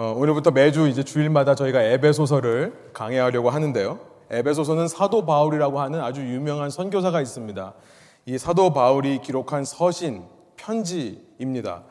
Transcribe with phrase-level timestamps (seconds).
[0.00, 3.98] 어, 오늘부터 매주 이제 주일마다 저희가 에베소서를 강해하려고 하는데요.
[4.30, 7.74] 에베소서는 사도 바울이라고 하는 아주 유명한 선교사가 있습니다.
[8.26, 10.22] 이 사도 바울이 기록한 서신,
[10.54, 11.82] 편지입니다.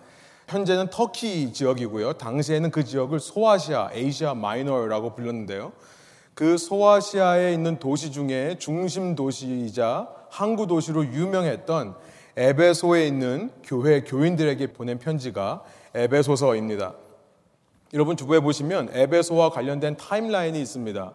[0.47, 2.13] 현재는 터키 지역이고요.
[2.13, 5.73] 당시에는 그 지역을 소아시아, 에이시아 마이너라고 불렀는데요.
[6.33, 11.93] 그 소아시아에 있는 도시 중에 중심 도시이자 항구 도시로 유명했던
[12.37, 15.63] 에베소에 있는 교회 교인들에게 보낸 편지가
[15.93, 16.93] 에베소서입니다.
[17.93, 21.13] 여러분 주부에 보시면 에베소와 관련된 타임라인이 있습니다.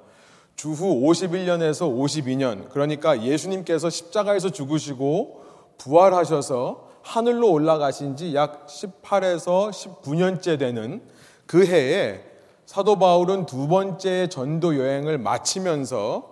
[0.56, 5.42] 주후 51년에서 52년, 그러니까 예수님께서 십자가에서 죽으시고
[5.78, 11.02] 부활하셔서 하늘로 올라가신 지 약 18에서 19년째 되는
[11.47, 12.23] 그 해에
[12.64, 16.30] 사도 바울은 두 번째 전도 여행을 마치면서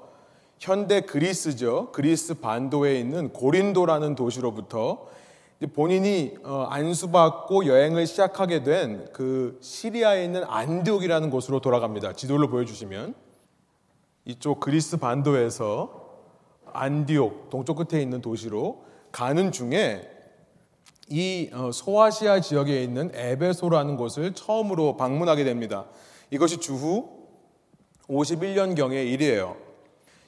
[0.59, 1.91] 현대 그리스죠.
[1.93, 5.07] 그리스 반도에 있는 고린도라는 도시로부터
[5.67, 12.15] 본인이 어, 안수받고 여행을 시작하게 된 그 시리아에 있는 안디옥이라는 곳으로 돌아갑니다.
[12.15, 13.15] 지도를 보여주시면
[14.25, 16.09] 이쪽 그리스 반도에서
[16.73, 20.09] 안디옥 동쪽 끝에 있는 도시로 가는 중에
[21.09, 25.87] 이 어, 소아시아 지역에 있는 에베소라는 곳을 처음으로 방문하게 됩니다.
[26.31, 27.27] 이것이 주후
[28.09, 29.57] 51년경의 일이에요.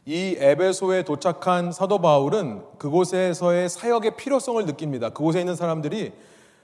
[0.04, 5.10] 이 에베소에 도착한 사도 바울은 그곳에서의 사역의 필요성을 느낍니다.
[5.10, 6.12] 그곳에 있는 사람들이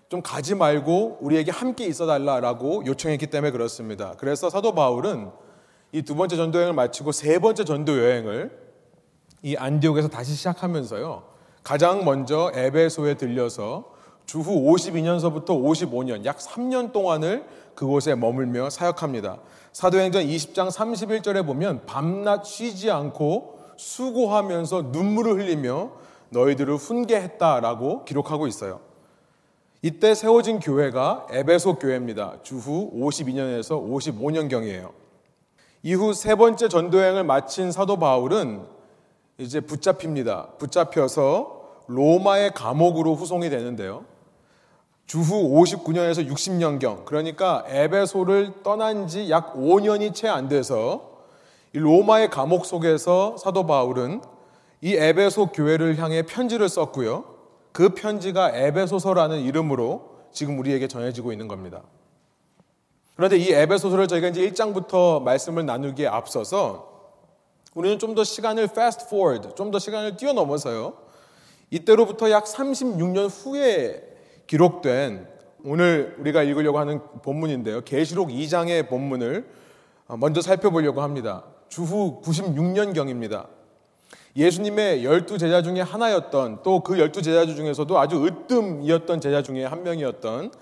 [0.09, 4.15] 좀 가지 말고 우리에게 함께 있어 달라라고 요청했기 때문에 그렇습니다.
[4.19, 5.31] 그래서 사도 바울은
[5.93, 8.51] 이 두 번째 전도 여행을 마치고 세 번째 전도 여행을
[9.43, 11.23] 이 안디옥에서 다시 시작하면서요.
[11.63, 13.93] 가장 먼저 에베소에 들려서
[14.29, 19.39] 주후 52년서부터 55년 약 3년 동안을 그곳에 머물며 사역합니다.
[19.73, 25.93] 사도행전 20장 31절에 보면 밤낮 쉬지 않고 수고하면서 눈물을 흘리며
[26.29, 28.81] 너희들을 훈계했다라고 기록하고 있어요.
[29.81, 32.41] 이때 세워진 교회가 에베소 교회입니다.
[32.43, 34.91] 주후 52년에서 55년경이에요.
[35.83, 38.67] 이후 세 번째 전도여행을 마친 사도 바울은
[39.39, 40.49] 이제 붙잡힙니다.
[40.59, 44.05] 붙잡혀서 로마의 감옥으로 후송이 되는데요.
[45.09, 51.25] 주후 59년에서 60년경, 그러니까 에베소를 떠난 지 약 5년이 채 안 돼서
[51.73, 54.21] 로마의 감옥 속에서 사도 바울은
[54.83, 57.25] 이 에베소 교회를 향해 편지를 썼고요.
[57.73, 61.83] 그 편지가 에베소서라는 이름으로 지금 우리에게 전해지고 있는 겁니다.
[63.17, 66.87] 그런데 이 에베소서를 저희가 이제 1장부터 말씀을 나누기에 앞서서
[67.75, 70.95] 우리는 좀 더 시간을 fast forward, 좀 더 시간을 뛰어넘어서요.
[71.71, 74.08] 이때로부터 약 36년 후에
[74.49, 75.29] 기록된
[75.65, 77.83] 오늘 우리가 읽으려고 하는 본문인데요.
[77.83, 79.47] 계시록 2장의 본문을
[80.19, 81.45] 먼저 살펴보려고 합니다.
[81.69, 83.47] 주후 96년경입니다.
[84.37, 89.83] 예수님의 열두 제자 중에 하나였던 또 그 열두 제자 중에서도 아주 으뜸이었던 제자 중에 한
[89.83, 90.53] 명이었던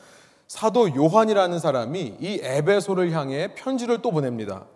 [0.48, 4.66] 사도 요한이라는 사람이 이 에베소를 향해 편지를 또 보냅니다.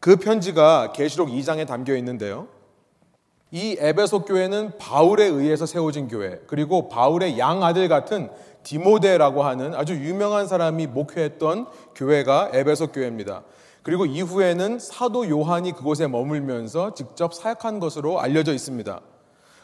[0.00, 2.48] 그 편지가 계시록 2장에 담겨 있는데요.
[3.50, 8.30] 이 에베소 교회는 바울에 의해서 세워진 교회, 그리고 바울의 양아들 같은
[8.62, 13.42] 디모데라고 하는 아주 유명한 사람이 목회했던 교회가 에베소 교회입니다.
[13.82, 19.00] 그리고 이후에는 사도 요한이 그곳에 머물면서 직접 사역한 것으로 알려져 있습니다.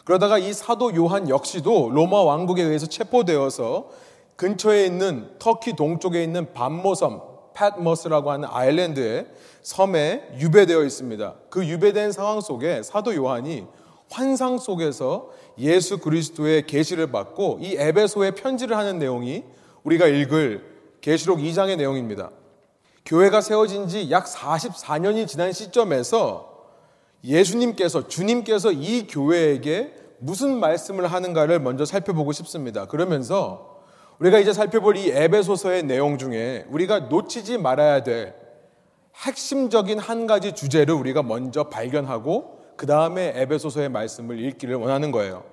[0.04, 3.88] 그러다가 이 사도 요한 역시도 로마 왕국에 의해서 체포되어서
[4.36, 7.20] 근처에 있는 터키 동쪽에 있는 반모섬,
[7.54, 9.26] 팻머스라고 하는 아일랜드에
[9.62, 11.34] 섬에 유배되어 있습니다.
[11.50, 13.66] 그 유배된 상황 속에 사도 요한이
[14.10, 19.44] 환상 속에서 예수 그리스도의 계시를 받고 이 에베소에 편지를 하는 내용이
[19.82, 20.64] 우리가 읽을
[21.00, 22.30] 계시록 2장의 내용입니다.
[23.04, 26.54] 교회가 세워진 지 약 44년이 지난 시점에서
[27.22, 32.86] 예수님께서 주님께서 이 교회에게 무슨 말씀을 하는가를 먼저 살펴보고 싶습니다.
[32.86, 33.73] 그러면서
[34.18, 38.34] 우리가 이제 살펴볼 이 에베소서의 내용 중에 우리가 놓치지 말아야 될
[39.16, 45.44] 핵심적인 한 가지 주제를 우리가 먼저 발견하고 그 다음에 에베소서의 말씀을 읽기를 원하는 거예요.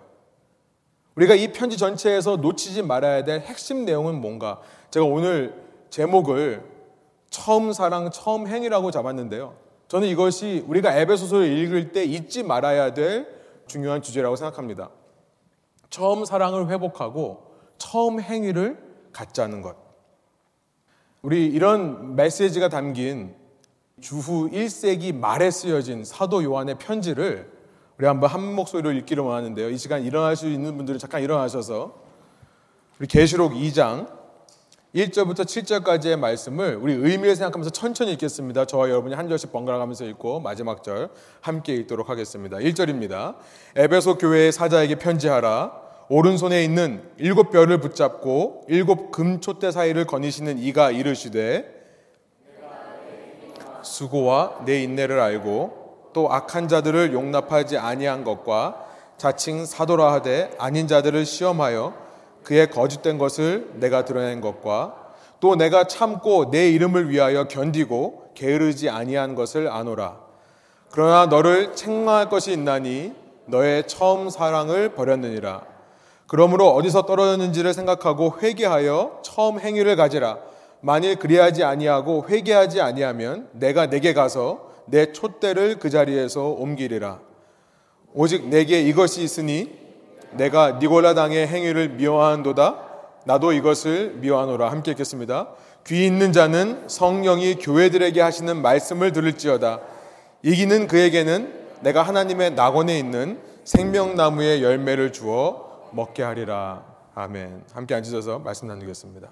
[1.16, 4.62] 우리가 이 편지 전체에서 놓치지 말아야 될 핵심 내용은 뭔가?
[4.92, 5.54] 제가 오늘
[5.90, 6.64] 제목을
[7.30, 9.56] 처음 사랑, 처음 행위라고 잡았는데요.
[9.88, 13.28] 저는 이것이 우리가 에베소서를 읽을 때 잊지 말아야 될
[13.68, 14.90] 중요한 주제라고 생각합니다.
[15.90, 17.51] 처음 사랑을 회복하고
[17.82, 18.78] 처음 행위를
[19.12, 19.76] 갖자는 것.
[21.24, 23.36] 우리 이런 메시지가 담긴
[24.00, 27.52] 주후 1세기 말에 쓰여진 사도 요한의 편지를
[27.98, 29.70] 우리 한번 한 목소리로 읽기를 원하는데요.
[29.70, 32.02] 이 시간 일어날 수 있는 분들은 잠깐 일어나셔서
[33.00, 34.08] 우리 계시록 2장
[34.94, 38.66] 1절부터 7절까지의 말씀을 우리 의미를 생각하면서 천천히 읽겠습니다.
[38.66, 42.58] 저와 여러분이 한 절씩 번갈아 가면서 읽고 마지막 절 함께 읽도록 하겠습니다.
[42.58, 43.38] 1절입니다.
[43.76, 45.81] 에베소 교회의 사자에게 편지하라.
[46.14, 51.64] 오른손에 있는 일곱 별을 붙잡고 일곱 금촛대 사이를 거니시는 이가 이르시되
[53.82, 61.26] 수고와 내 인내를 알고 또 악한 자들을 용납하지 아니한 것과 자칭 사도라 하되 아닌 자들을
[61.26, 61.94] 시험하여
[62.44, 69.36] 그의 거짓된 것을 내가 드러낸 것과 또 내가 참고 내 이름을 위하여 견디고 게으르지 아니한
[69.36, 70.20] 것을 아노라.
[70.92, 73.14] 그러나 너를 책망할 것이 있나니
[73.46, 75.71] 너의 처음 사랑을 버렸느니라.
[76.32, 80.38] 그러므로 어디서 떨어졌는지를 생각하고 회개하여 처음 행위를 가지라.
[80.80, 87.20] 만일 그리하지 아니하고 회개하지 아니하면 내가 내게 가서 내 촛대를 그 자리에서 옮기리라.
[88.14, 89.78] 오직 내게 이것이 있으니
[90.32, 92.78] 내가 니골라 당의 행위를 미워한도다.
[93.26, 94.72] 나도 이것을 미워하노라.
[94.72, 95.50] 함께 읽겠습니다.
[95.86, 99.82] 귀 있는 자는 성령이 교회들에게 하시는 말씀을 들을지어다.
[100.44, 105.61] 이기는 그에게는 내가 하나님의 낙원에 있는 생명나무의 열매를 주어
[105.94, 106.84] 먹게 하리라.
[107.16, 107.64] 아멘.
[107.74, 109.30] 함께 앉으셔서 말씀 나누겠습니다.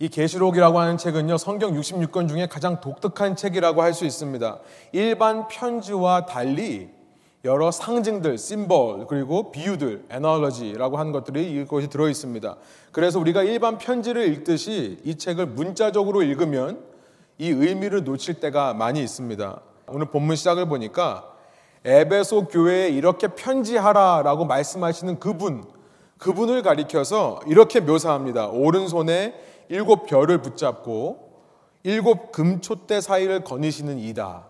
[0.00, 4.58] 이 계시록이라고 하는 책은요 성경 66권 중에 가장 독특한 책이라고 할 수 있습니다.
[4.92, 6.88] 일반 편지와 달리
[7.44, 12.56] 여러 상징들, 심볼 그리고 비유들, 에너러지라고 하는 것들이 이것이 들어 있습니다.
[12.92, 16.84] 그래서 우리가 일반 편지를 읽듯이 이 책을 문자적으로 읽으면
[17.38, 19.60] 이 의미를 놓칠 때가 많이 있습니다.
[19.88, 21.32] 오늘 본문 시작을 보니까
[21.84, 25.64] 에베소 교회에 이렇게 편지하라라고 말씀하시는 그분,
[26.18, 28.48] 그분을 가리켜서 이렇게 묘사합니다.
[28.48, 29.34] 오른손에
[29.68, 31.28] 일곱 별을 붙잡고
[31.84, 34.46] 일곱 금촛대 사이를 거니시는 이다.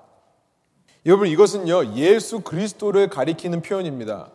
[1.06, 4.30] 여러분 이것은요 예수 그리스도를 가리키는 표현입니다.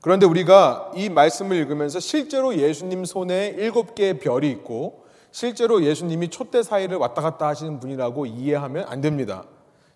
[0.00, 6.62] 그런데 우리가 이 말씀을 읽으면서 실제로 예수님 손에 일곱 개의 별이 있고 실제로 예수님이 촛대
[6.62, 9.44] 사이를 왔다 갔다 하시는 분이라고 이해하면 안 됩니다.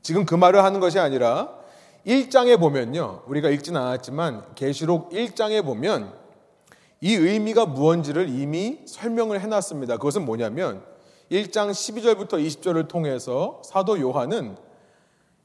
[0.00, 1.50] 지금 그 말을 하는 것이 아니라
[2.06, 3.22] 1장에 보면요.
[3.26, 6.12] 우리가 읽지는 않았지만 계시록 1장에 보면
[7.00, 9.96] 이 의미가 무언지를 이미 설명을 해놨습니다.
[9.98, 10.82] 그것은 뭐냐면
[11.30, 14.56] 1장 12절부터 20절을 통해서 사도 요한은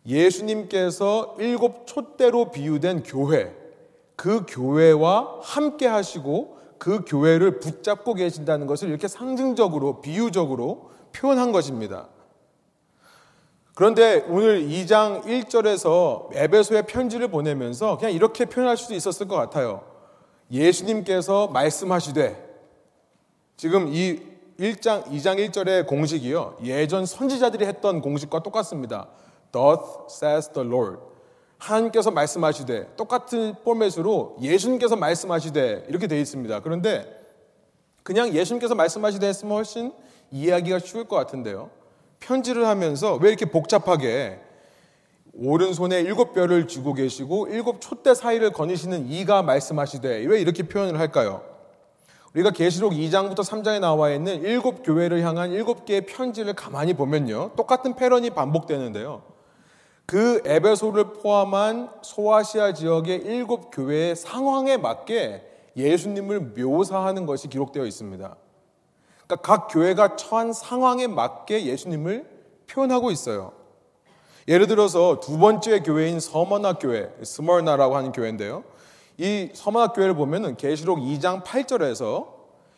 [0.05, 3.55] 예수님께서 일곱 촛대로 비유된 교회,
[4.15, 12.09] 그 교회와 함께 하시고 그 교회를 붙잡고 계신다는 것을 이렇게 상징적으로, 비유적으로 표현한 것입니다.
[13.75, 19.92] 그런데 오늘 2장 1절에서 에베소의 편지를 보내면서 그냥 이렇게 표현할 수도 있었을 것 같아요.
[20.53, 22.53] 예수님께서 말씀하시되
[23.57, 24.21] 지금 이
[24.59, 26.57] 1장 2장 1절의 공식이요.
[26.63, 29.07] 예전 선지자들이 했던 공식과 똑같습니다.
[29.51, 30.99] Doth says the Lord.
[31.57, 36.59] 하나님께서 말씀하시되 똑같은 포맷으로 예수님께서 말씀하시되 이렇게 되어 있습니다.
[36.59, 37.21] 그런데
[38.03, 39.91] 그냥 예수님께서 말씀하시되 했으면 훨씬
[40.29, 41.71] 이해하기가 쉬울 것 같은데요.
[42.19, 44.39] 편지를 하면서 왜 이렇게 복잡하게
[45.35, 51.41] 오른손에 일곱 뼈를 쥐고 계시고 일곱 촛대 사이를 거니시는 이가 말씀하시되 왜 이렇게 표현을 할까요?
[52.35, 57.51] 우리가 계시록 2장부터 3장에 나와 있는 일곱 교회를 향한 일곱 개의 편지를 가만히 보면요.
[57.55, 59.23] 똑같은 패런이 반복되는데요.
[60.05, 65.43] 그 에베소를 포함한 소아시아 지역의 일곱 교회의 상황에 맞게
[65.75, 68.35] 예수님을 묘사하는 것이 기록되어 있습니다.
[69.25, 72.27] 그러니까 각 교회가 처한 상황에 맞게 예수님을
[72.67, 73.62] 표현하고 있어요.
[74.47, 78.63] 예를 들어서 두 번째 교회인 서머나 교회, 스머나라고 하는 교회인데요.
[79.17, 82.27] 이 서머나 교회를 보면은 계시록 2장 8절에서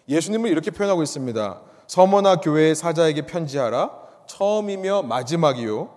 [0.08, 1.62] 예수님을 이렇게 표현하고 있습니다.
[1.88, 3.92] 서머나 교회의 사자에게 편지하라.
[4.28, 5.90] 처음이며 마지막이요.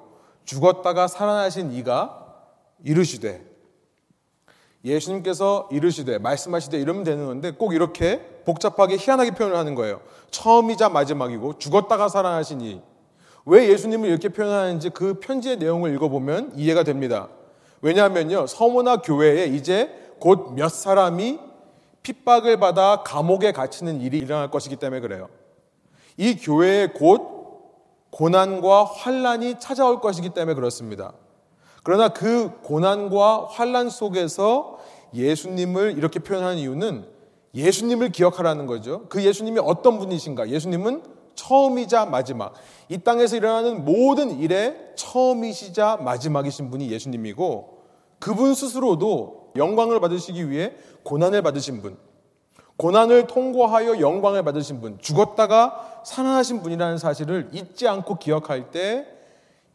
[0.45, 2.25] 죽었다가 살아나신 이가
[2.83, 3.45] 이르시되
[4.85, 10.01] 예수님께서 이르시되 말씀하시되 이러면 되는 건데 꼭 이렇게 복잡하게 희한하게 표현을 하는 거예요.
[10.31, 12.81] 처음이자 마지막이고 죽었다가 살아나신 이.
[13.47, 17.29] 왜 예수님을 이렇게 표현하는지 그 편지의 내용을 읽어보면 이해가 됩니다.
[17.81, 18.47] 왜냐하면요.
[18.47, 19.91] 서모나 교회에 이제
[20.21, 21.39] 곧 몇 사람이
[22.03, 25.29] 핍박을 받아 감옥에 갇히는 일이 일어날 것이기 때문에 그래요.
[26.17, 27.39] 이 교회에 곧
[28.11, 31.13] 고난과 환란이 찾아올 것이기 때문에 그렇습니다.
[31.83, 34.79] 그러나 그 고난과 환란 속에서
[35.15, 37.05] 예수님을 이렇게 표현하는 이유는
[37.55, 39.07] 예수님을 기억하라는 거죠.
[39.09, 40.49] 그 예수님이 어떤 분이신가?
[40.49, 41.03] 예수님은
[41.39, 42.55] 처음이자 마지막.
[42.89, 47.79] 이 땅에서 일어나는 모든 일의 처음이시자 마지막이신 분이 예수님이고
[48.19, 50.73] 그분 스스로도 영광을 받으시기 위해
[51.05, 51.97] 고난을 받으신 분.
[52.77, 59.19] 고난을 통과하여 영광을 받으신 분, 죽었다가 살아나신 분이라는 사실을 잊지 않고 기억할 때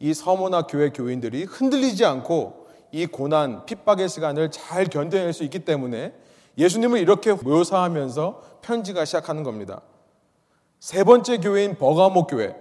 [0.04, 6.14] 이 서모나 교회 교인들이 흔들리지 않고 이 고난, 핍박의 시간을 잘 견뎌낼 수 있기 때문에
[6.58, 9.82] 예수님을 이렇게 묘사하면서 편지가 시작하는 겁니다.
[10.84, 12.60] 세 번째 교회인 버가모 교회,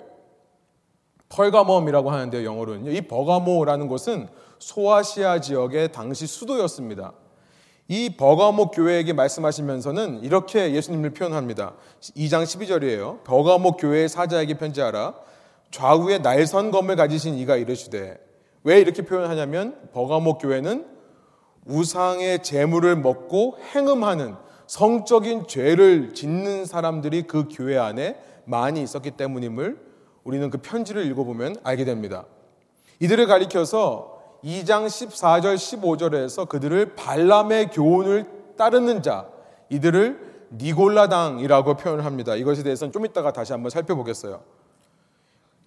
[1.29, 2.93] 펄가멈이라고 하는데요, 영어로는요.
[2.93, 4.29] 이 버가모라는 곳은
[4.61, 7.14] 소아시아 지역의 당시 수도였습니다.
[7.88, 11.75] 이 버가모 교회에게 말씀하시면서는 이렇게 예수님을 표현합니다.
[12.00, 13.25] 2장 12절이에요.
[13.25, 15.14] 버가모 교회의 사자에게 편지하라.
[15.73, 18.25] 좌우에 날선 검을 가지신 이가 이르시되
[18.62, 20.87] 왜 이렇게 표현하냐면 버가목 교회는
[21.67, 24.37] 우상의 재물을 먹고 행음하는
[24.73, 29.79] 성적인 죄를 짓는 사람들이 그 교회 안에 많이 있었기 때문임을
[30.25, 32.25] 우리는 그 편지를 읽어보면 알게 됩니다.
[32.99, 38.25] 이들을 가리켜서 2장 14절 15절에서 그들을 발람의 교훈을
[38.57, 39.29] 따르는 자
[39.69, 42.35] 이들을 니골라당이라고 표현을 합니다.
[42.35, 44.41] 이것에 대해서는 좀 이따가 다시 한번 살펴보겠어요.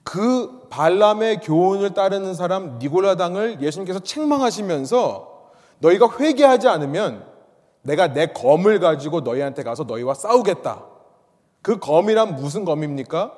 [0.02, 7.35] 그 발람의 교훈을 따르는 사람 니골라당을 예수님께서 책망하시면서 너희가 회개하지 않으면
[7.86, 10.86] 내가 내 검을 가지고 너희한테 가서 너희와 싸우겠다.
[11.62, 13.38] 그 검이란 무슨 검입니까?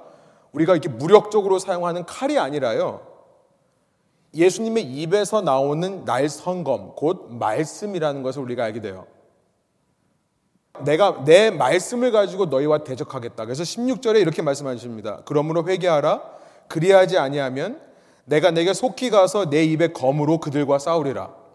[0.54, 3.02] 우리가 이렇게 무력적으로 사용하는 칼이 아니라요.
[4.34, 9.06] 예수님의 입에서 나오는 날선검, 곧 말씀이라는 것을 우리가 알게 돼요.
[10.80, 13.44] 내가 내 말씀을 가지고 너희와 대적하겠다.
[13.44, 15.24] 그래서 16절에 이렇게 말씀하십니다.
[15.26, 16.22] 그러므로 회개하라.
[16.70, 17.82] 그리하지 아니하면
[18.24, 21.47] 내가 내게 속히 가서 내 입의 검으로 그들과 싸우리라.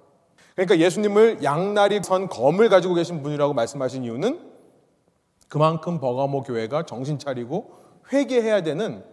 [0.54, 4.40] 그러니까 예수님을 양날이 선 검을 가지고 계신 분이라고 말씀하신 이유는
[5.48, 7.72] 그만큼 버가모 교회가 정신 차리고
[8.12, 9.04] 회개해야 되는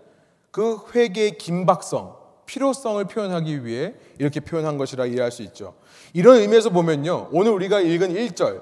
[0.52, 2.16] 그 회개의 긴박성,
[2.46, 5.76] 필요성을 표현하기 위해 이렇게 표현한 것이라 이해할 수 있죠.
[6.14, 7.30] 이런 의미에서 보면요.
[7.32, 8.62] 오늘 우리가 읽은 1절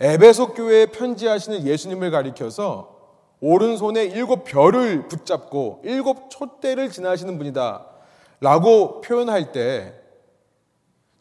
[0.00, 2.96] 에베소 교회에 편지하시는 예수님을 가리켜서
[3.40, 7.86] 오른손에 일곱 별을 붙잡고 일곱 촛대를 지나시는 분이다.
[8.40, 9.94] 라고 표현할 때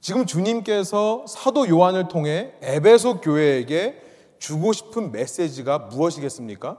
[0.05, 3.99] 지금 주님께서 사도 요한을 통해 에베소 교회에게
[4.37, 6.77] 주고 싶은 메시지가 무엇이겠습니까?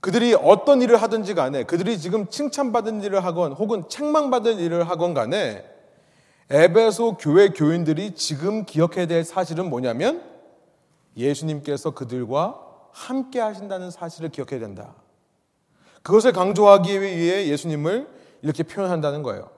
[0.00, 5.64] 그들이 어떤 일을 하든지 간에 그들이 지금 칭찬받은 일을 하건 혹은 책망받을 일을 하건 간에
[6.50, 10.24] 에베소 교회 교인들이 지금 기억해야 될 사실은 뭐냐면
[11.16, 14.96] 예수님께서 그들과 함께 하신다는 사실을 기억해야 된다.
[16.02, 18.08] 그것을 강조하기 위해 예수님을
[18.42, 19.55] 이렇게 표현한다는 거예요.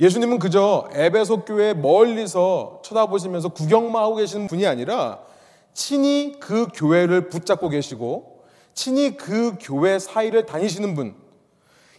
[0.00, 5.20] 예수님은 그저 에베소 교회 멀리서 쳐다보시면서 구경만 하고 계시는 분이 아니라
[5.74, 11.16] 친히 그 교회를 붙잡고 계시고 친히 그 교회 사이를 다니시는 분.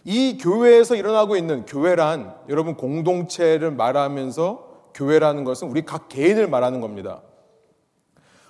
[0.04, 7.20] 이 교회에서 일어나고 있는 교회란 여러분 공동체를 말하면서 교회라는 것은 우리 각 개인을 말하는 겁니다.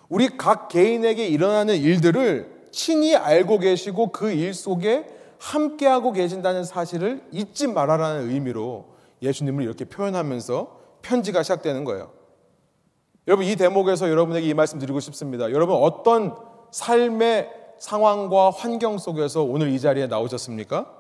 [0.09, 5.07] 우리 각 개인에게 일어나는 일들을 친히 알고 계시고 그 일 속에
[5.39, 8.91] 함께하고 계신다는 사실을 잊지 말아라는 의미로
[9.23, 12.13] 예수님을 이렇게 표현하면서 편지가 시작되는 거예요.
[13.27, 15.51] 여러분 이 대목에서 여러분에게 이 말씀 드리고 싶습니다.
[15.51, 16.35] 여러분 어떤
[16.71, 20.93] 삶의 상황과 환경 속에서 오늘 이 자리에 나오셨습니까?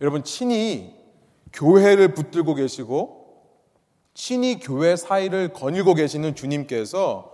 [0.00, 0.94] 여러분 친히
[1.52, 3.26] 교회를 붙들고 계시고
[4.14, 7.32] 친히 교회 사이를 거닐고 계시는 주님께서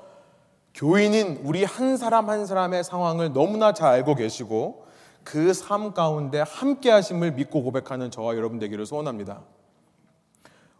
[0.75, 4.87] 교인인 우리 한 사람 한 사람의 상황을 너무나 잘 알고 계시고
[5.25, 9.42] 그 삶 가운데 함께 하심을 믿고 고백하는 저와 여러분 되기를 소원합니다.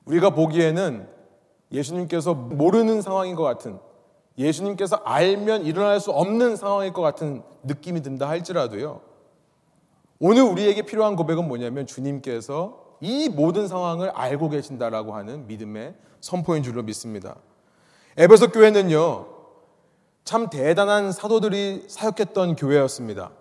[0.05, 1.09] 우리가 보기에는
[1.71, 3.79] 예수님께서 모르는 상황인 것 같은
[4.39, 9.01] 예수님께서 알면 일어날 수 없는 상황일 것 같은 느낌이 든다 할지라도요.
[10.19, 16.83] 오늘 우리에게 필요한 고백은 뭐냐면 주님께서 이 모든 상황을 알고 계신다라고 하는 믿음의 선포인 줄로
[16.83, 17.37] 믿습니다.
[18.17, 19.27] 에베소 교회는요.
[20.25, 23.33] 참 대단한 사도들이 사역했던 교회였습니다.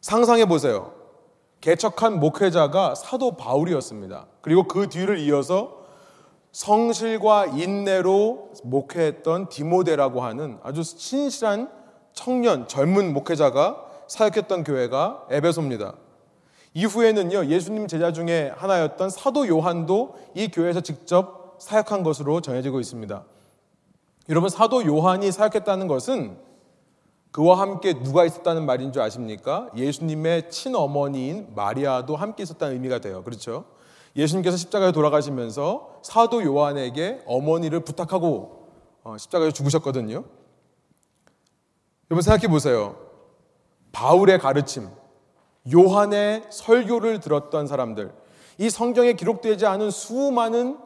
[0.00, 0.97] 상상해 보세요.
[1.60, 4.26] 개척한 목회자가 사도 바울이었습니다.
[4.40, 5.78] 그리고 그 뒤를 이어서
[6.52, 11.70] 성실과 인내로 목회했던 디모데라고 하는 아주 신실한
[12.12, 15.94] 청년, 젊은 목회자가 사역했던 교회가 에베소입니다.
[16.74, 23.24] 이후에는요, 예수님 제자 중에 하나였던 사도 요한도 이 교회에서 직접 사역한 것으로 전해지고 있습니다.
[24.28, 26.38] 여러분 사도 요한이 사역했다는 것은
[27.30, 29.68] 그와 함께 누가 있었다는 말인 줄 아십니까?
[29.76, 33.22] 예수님의 친어머니인 마리아도 함께 있었다는 의미가 돼요.
[33.22, 33.64] 그렇죠?
[34.16, 38.68] 예수님께서 십자가에 돌아가시면서 사도 요한에게 어머니를 부탁하고
[39.04, 40.24] 어, 십자가에 죽으셨거든요.
[42.10, 42.96] 여러분 생각해 보세요.
[43.92, 44.88] 바울의 가르침,
[45.72, 48.12] 요한의 설교를 들었던 사람들,
[48.58, 50.78] 이 성경에 기록되지 않은 수많은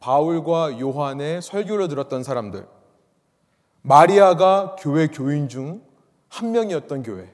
[0.00, 2.66] 바울과 요한의 설교를 들었던 사람들,
[3.82, 5.85] 마리아가 교회 교인 중
[6.28, 7.32] 한 명이었던 교회.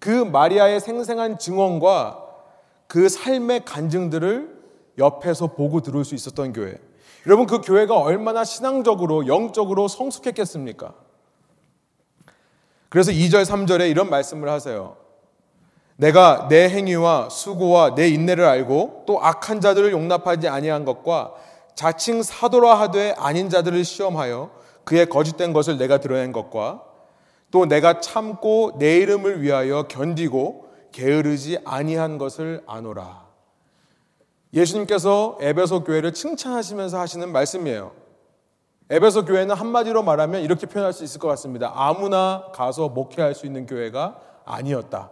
[0.00, 2.26] 그 마리아의 생생한 증언과
[2.88, 4.62] 그 삶의 간증들을
[4.98, 6.78] 옆에서 보고 들을 수 있었던 교회.
[7.26, 10.94] 여러분 그 교회가 얼마나 신앙적으로 영적으로 성숙했겠습니까?
[12.88, 14.96] 그래서 2절 3절에 이런 말씀을 하세요.
[15.96, 21.32] 내가 내 행위와 수고와 내 인내를 알고 또 악한 자들을 용납하지 아니한 것과
[21.74, 24.50] 자칭 사도라 하되 아닌 자들을 시험하여
[24.84, 26.82] 그의 거짓된 것을 내가 드러낸 것과
[27.52, 33.26] 또 내가 참고 내 이름을 위하여 견디고 게으르지 아니한 것을 아노라.
[34.54, 37.92] 예수님께서 에베소 교회를 칭찬하시면서 하시는 말씀이에요.
[38.88, 41.72] 에베소 교회는 한마디로 말하면 이렇게 표현할 수 있을 것 같습니다.
[41.74, 45.10] 아무나 가서 목회할 수 있는 교회가 아니었다.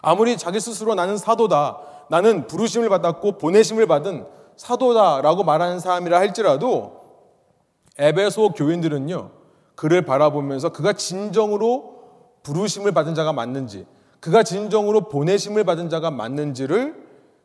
[0.00, 7.00] 아무리 자기 스스로 나는 사도다, 나는 부르심을 받았고 보내심을 받은 사도다라고 말하는 사람이라 할지라도
[7.98, 9.37] 에베소 교인들은요,
[9.78, 12.00] 그를 바라보면서 그가 진정으로
[12.42, 13.86] 부르심을 받은 자가 맞는지,
[14.18, 17.00] 그가 진정으로 보내심을 받은 자가 맞는지를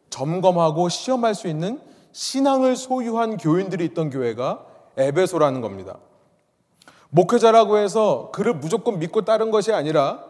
[0.09, 1.79] 점검하고 시험할 수 있는
[2.11, 4.65] 신앙을 소유한 교인들이 있던 교회가
[4.97, 5.99] 에베소라는 겁니다.
[7.11, 10.23] 목회자라고 해서 그를 무조건 믿고 따른 것이 아니라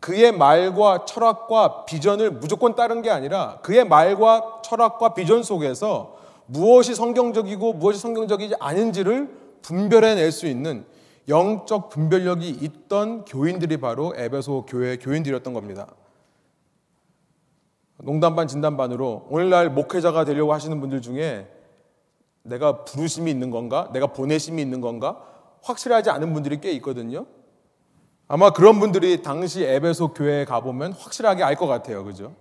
[0.00, 7.74] 그의 말과 철학과 비전을 무조건 따른 게 아니라 그의 말과 철학과 비전 속에서 무엇이 성경적이고
[7.74, 9.30] 무엇이 성경적이지 않은지를
[9.62, 10.84] 분별해낼 수 있는
[11.28, 15.88] 영적 분별력이 있던 교인들이 바로 에베소 교회 교인들이었던 겁니다.
[17.98, 21.50] 농담반 진담반으로 오늘날 목회자가 되려고 하시는 분들 중에
[22.42, 23.90] 내가 부르심이 있는 건가?
[23.92, 25.20] 내가 보내심이 있는 건가?
[25.62, 27.26] 확실하지 않은 분들이 꽤 있거든요.
[28.28, 32.04] 아마 그런 분들이 당시 에베소 교회에 가보면 확실하게 알 것 같아요.
[32.04, 32.34] 그죠?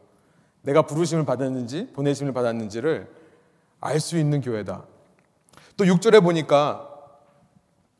[0.62, 3.08] 내가 부르심을 받았는지 보내심을 받았는지를
[3.82, 4.84] 알 수 있는 교회다.
[5.78, 6.95] 또 6절에 보니까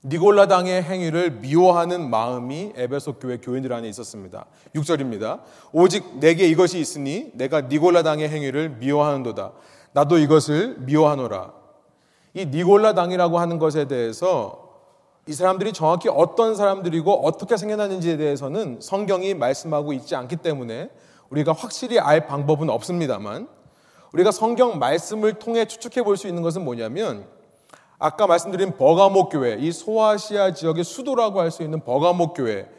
[0.08, 4.46] 니골라당의 행위를 미워하는 마음이 에베소 교회 교인들 안에 있었습니다.
[4.76, 5.42] 6절입니다.
[5.72, 9.52] 오직 내게 이것이 있으니 내가 니골라당의 행위를 미워하는도다.
[9.94, 11.54] 나도 이것을 미워하노라.
[12.36, 14.64] 이 니골라당이라고 하는 것에 대해서
[15.28, 20.90] 이 사람들이 정확히 어떤 사람들이고 어떻게 생겨났는지에 대해서는 성경이 말씀하고 있지 않기 때문에
[21.32, 23.48] 우리가 확실히 알 방법은 없습니다만
[24.14, 27.26] 우리가 성경 말씀을 통해 추측해 볼 수 있는 것은 뭐냐면
[27.98, 32.70] 아까 말씀드린 버가목 교회, 이 소아시아 지역의 수도라고 할 수 있는 버가목 교회,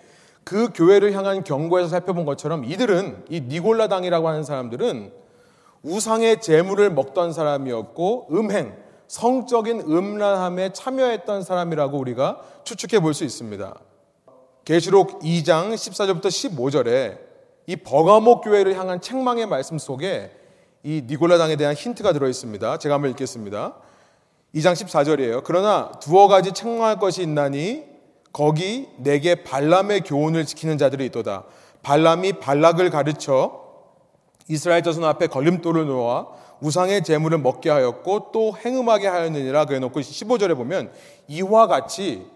[0.44, 5.12] 그 교회를 향한 경고에서 살펴본 것처럼 이들은 이 니골라당이라고 하는 사람들은
[5.82, 8.76] 우상의 재물을 먹던 사람이었고 음행,
[9.08, 13.74] 성적인 음란함에 참여했던 사람이라고 우리가 추측해 볼 수 있습니다.
[14.64, 17.18] 계시록 2장 14절부터 15절에
[17.68, 20.30] 이 버가목 교회를 향한 책망의 말씀 속에
[20.82, 22.78] 이 니골라당에 대한 힌트가 들어 있습니다.
[22.78, 23.74] 제가 한번 읽겠습니다.
[24.54, 25.42] 2장 14절이에요.
[25.44, 27.84] 그러나 두어 가지 책망할 것이 있나니
[28.32, 31.44] 거기 내게 발람의 교훈을 지키는 자들이 있도다.
[31.82, 33.64] 발람이 발락을 가르쳐
[34.48, 36.26] 이스라엘 자손 앞에 걸림돌을 놓아
[36.60, 40.92] 우상의 재물을 먹게 하였고 또 행음하게 하였느니라 그래 놓고 15절에 보면
[41.28, 42.26] 이와 같이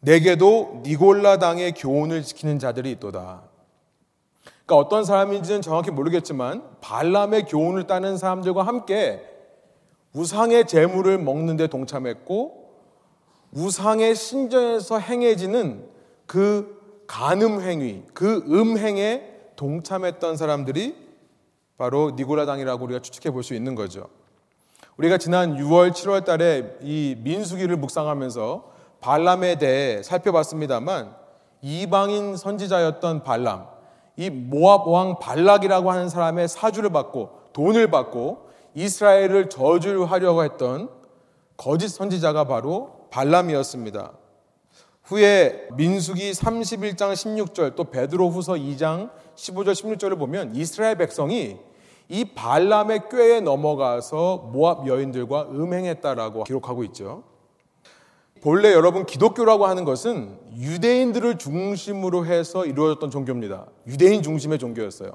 [0.00, 3.42] 내게도 니골라 당의 교훈을 지키는 자들이 있도다.
[4.66, 9.22] 그러니까 어떤 사람인지는 정확히 모르겠지만 발람의 교훈을 따는 사람들과 함께
[10.14, 12.64] 우상의 재물을 먹는 데 동참했고
[13.52, 15.86] 우상의 신전에서 행해지는
[16.26, 19.22] 그 간음 행위, 그 음행에
[19.56, 20.96] 동참했던 사람들이
[21.76, 24.08] 바로 니고라당이라고 우리가 추측해 볼 수 있는 거죠.
[24.96, 31.14] 우리가 지난 6월, 7월 달에 이 민수기를 묵상하면서 발람에 대해 살펴봤습니다만
[31.62, 33.66] 이방인 선지자였던 발람,
[34.16, 40.90] 이 모압 왕 발락이라고 하는 사람의 사주를 받고 돈을 받고 이스라엘을 저주하려고 했던
[41.56, 44.12] 거짓 선지자가 바로 발람이었습니다.
[45.04, 51.58] 후에 민수기 31장 16절 또 베드로 후서 2장 15절 16절을 보면 이스라엘 백성이
[52.08, 57.24] 이 발람의 꾀에 넘어가서 모압 여인들과 음행했다라고 기록하고 있죠.
[58.42, 63.66] 본래 여러분 기독교라고 하는 것은 유대인들을 중심으로 해서 이루어졌던 종교입니다.
[63.86, 65.12] 유대인 중심의 종교였어요.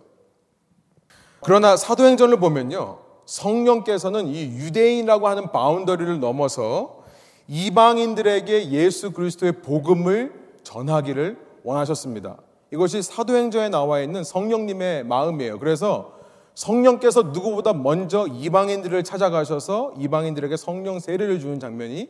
[1.41, 3.08] 그러나 사도행전을 보면요.
[3.29, 7.03] 성령께서는 이 유대인이라고 하는 바운더리를 넘어서
[7.47, 12.37] 이방인들에게 예수 그리스도의 복음을 전하기를 원하셨습니다.
[12.71, 15.59] 이것이 사도행전에 나와 있는 성령님의 마음이에요.
[15.59, 16.13] 그래서
[16.55, 22.09] 성령께서 누구보다 먼저 이방인들을 찾아가셔서 이방인들에게 성령 세례를 주는 장면이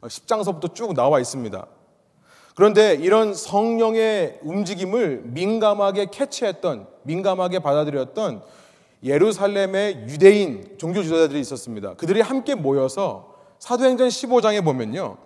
[0.00, 1.66] 10장서부터 쭉 나와 있습니다.
[2.56, 8.42] 그런데 이런 성령의 움직임을 민감하게 캐치했던, 민감하게 받아들였던
[9.04, 11.94] 예루살렘의 유대인 종교 지도자들이 있었습니다.
[11.94, 15.18] 그들이 함께 모여서 사도행전 15장에 보면요.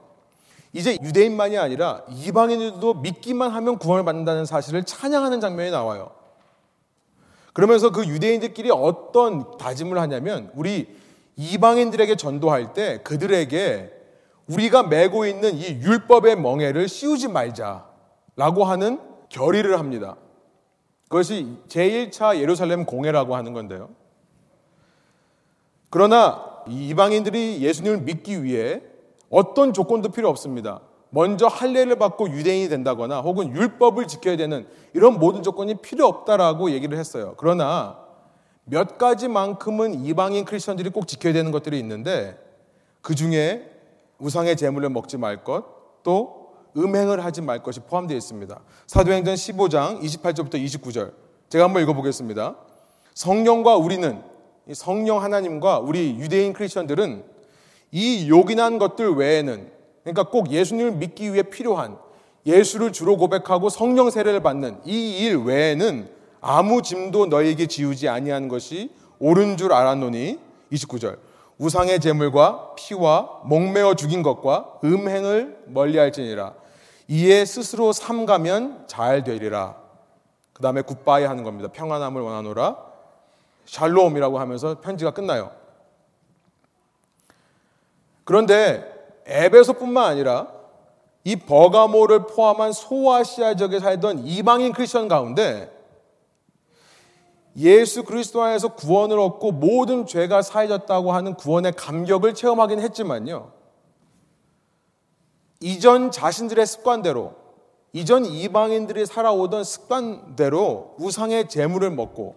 [0.73, 6.11] 이제 유대인만이 아니라 이방인들도 믿기만 하면 구원을 받는다는 사실을 찬양하는 장면이 나와요.
[7.53, 10.89] 그러면서 그 유대인들끼리 어떤 다짐을 하냐면 우리
[11.37, 13.93] 이방인들에게 전도할 때 그들에게
[14.49, 20.17] 우리가 메고 있는 이 율법의 멍에를 씌우지 말자라고 하는 결의를 합니다.
[21.09, 23.89] 그것이 제1차 예루살렘 공회라고 하는 건데요.
[25.91, 28.83] 그러나 이방인들이 예수님을 믿기 위해
[29.31, 30.81] 어떤 조건도 필요 없습니다.
[31.11, 36.99] 먼저 할례를 받고 유대인이 된다거나 혹은 율법을 지켜야 되는 이런 모든 조건이 필요 없다라고 얘기를
[36.99, 37.35] 했어요.
[37.39, 37.99] 그러나
[38.65, 42.39] 몇 가지만큼은 이방인 크리스천들이 꼭 지켜야 되는 것들이 있는데
[43.01, 43.71] 그 중에
[44.19, 46.38] 우상의 제물을 먹지 말 것, 또
[46.79, 48.61] 음행을 하지 말 것이 포함되어 있습니다.
[48.87, 51.13] 사도행전 15장 28절부터 29절.
[51.49, 52.57] 제가 한번 읽어보겠습니다.
[53.15, 54.23] 성령과 우리는
[54.73, 57.25] 성령 하나님과 우리 유대인 크리스천들은
[57.91, 59.71] 이 요긴한 것들 외에는
[60.05, 61.97] 그러니까 꼭 예수님을 믿기 위해 필요한
[62.47, 66.09] 예수를 주로 고백하고 성령 세례를 받는 이 일 외에는
[66.41, 70.39] 아무 짐도 너에게 지우지 아니하는 것이 옳은 줄 알았노니
[70.73, 71.19] 29절
[71.59, 76.55] 우상의 제물과 피와 목매어 죽인 것과 음행을 멀리할지니라
[77.09, 79.77] 이에 스스로 삼가면 잘 되리라.
[80.53, 81.71] 그 다음에 굿바이 하는 겁니다.
[81.73, 82.77] 평안함을 원하노라.
[83.65, 85.51] 샬롬이라고 하면서 편지가 끝나요.
[88.25, 88.95] 그런데
[89.27, 90.49] 에베소뿐만 아니라
[91.25, 95.75] 이 버가모를 포함한 소아시아 지역에 살던 이방인 크리스천 가운데
[97.57, 103.58] 예수 그리스도 안에서 구원을 얻고 모든 죄가 사해졌다고 하는 구원의 감격을 체험하긴 했지만요.
[105.61, 107.33] 이전 자신들의 습관대로
[107.93, 112.37] 이전 이방인들이 살아오던 습관대로 우상의 재물을 먹고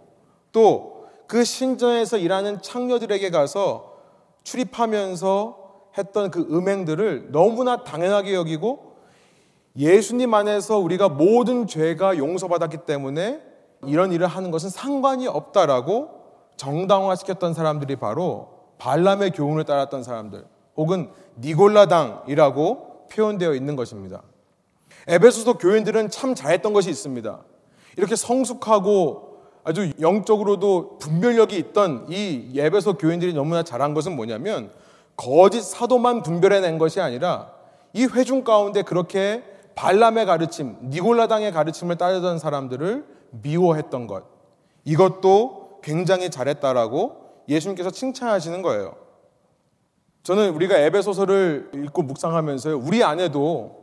[0.51, 3.93] 또 그 신전에서 일하는 창녀들에게 가서
[4.43, 5.59] 출입하면서
[5.97, 8.97] 했던 그 음행들을 너무나 당연하게 여기고
[9.77, 13.41] 예수님 안에서 우리가 모든 죄가 용서받았기 때문에
[13.85, 16.09] 이런 일을 하는 것은 상관이 없다라고
[16.57, 20.43] 정당화시켰던 사람들이 바로 발람의 교훈을 따랐던 사람들
[20.75, 24.21] 혹은 니골라당이라고 표현되어 있는 것입니다.
[25.07, 27.39] 에베소서 교인들은 참 잘했던 것이 있습니다.
[27.97, 29.31] 이렇게 성숙하고
[29.63, 34.71] 아주 영적으로도 분별력이 있던 이 에베소 교인들이 너무나 잘한 것은 뭐냐면
[35.15, 37.51] 거짓 사도만 분별해낸 것이 아니라
[37.93, 39.43] 이 회중 가운데 그렇게
[39.75, 44.23] 발람의 가르침, 니골라당의 가르침을 따르던 사람들을 미워했던 것.
[44.85, 48.95] 이것도 굉장히 잘했다라고 예수님께서 칭찬하시는 거예요.
[50.23, 53.81] 저는 우리가 에베소서를 읽고 묵상하면서 우리 안에도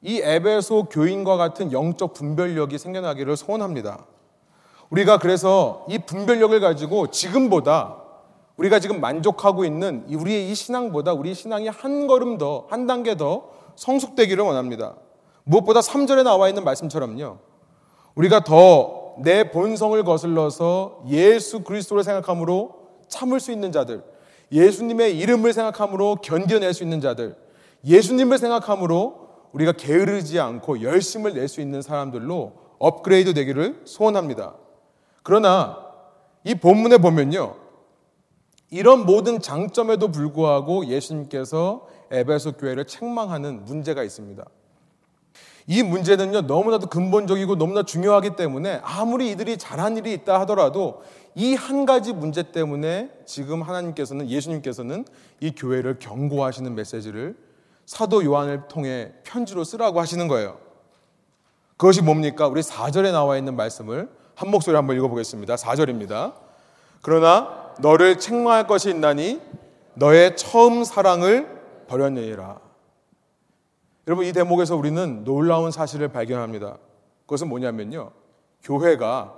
[0.00, 4.06] 이 에베소 교인과 같은 영적 분별력이 생겨나기를 소원합니다.
[4.90, 7.96] 우리가 그래서 이 분별력을 가지고 지금보다
[8.56, 13.50] 우리가 지금 만족하고 있는 우리의 이 신앙보다 우리 신앙이 한 걸음 더, 한 단계 더
[13.76, 14.94] 성숙되기를 원합니다.
[15.44, 17.38] 무엇보다 3절에 나와 있는 말씀처럼요.
[18.14, 22.74] 우리가 더 내 본성을 거슬러서 예수 그리스도를 생각함으로
[23.08, 24.02] 참을 수 있는 자들,
[24.52, 27.36] 예수님의 이름을 생각함으로 견뎌낼 수 있는 자들,
[27.84, 34.54] 예수님을 생각함으로 우리가 게으르지 않고 열심을 낼 수 있는 사람들로 업그레이드 되기를 소원합니다.
[35.22, 35.78] 그러나
[36.44, 37.56] 이 본문에 보면요.
[38.70, 44.44] 이런 모든 장점에도 불구하고 예수님께서 에베소 교회를 책망하는 문제가 있습니다.
[45.66, 51.02] 이 문제는요, 너무나도 근본적이고 너무나 중요하기 때문에 아무리 이들이 잘한 일이 있다 하더라도
[51.38, 55.04] 이 한 가지 문제 때문에 지금 하나님께서는, 예수님께서는
[55.38, 57.36] 이 교회를 경고하시는 메시지를
[57.86, 60.58] 사도 요한을 통해 편지로 쓰라고 하시는 거예요.
[61.76, 62.48] 그것이 뭡니까?
[62.48, 65.54] 우리 4절에 나와 있는 말씀을 한 목소리 한번 읽어보겠습니다.
[65.54, 66.34] 4절입니다.
[67.02, 69.40] 그러나 너를 책망할 것이 있나니
[69.94, 72.58] 너의 처음 사랑을 버렸느니라.
[74.08, 76.78] 여러분 이 대목에서 우리는 놀라운 사실을 발견합니다.
[77.26, 78.10] 그것은 뭐냐면요.
[78.64, 79.37] 교회가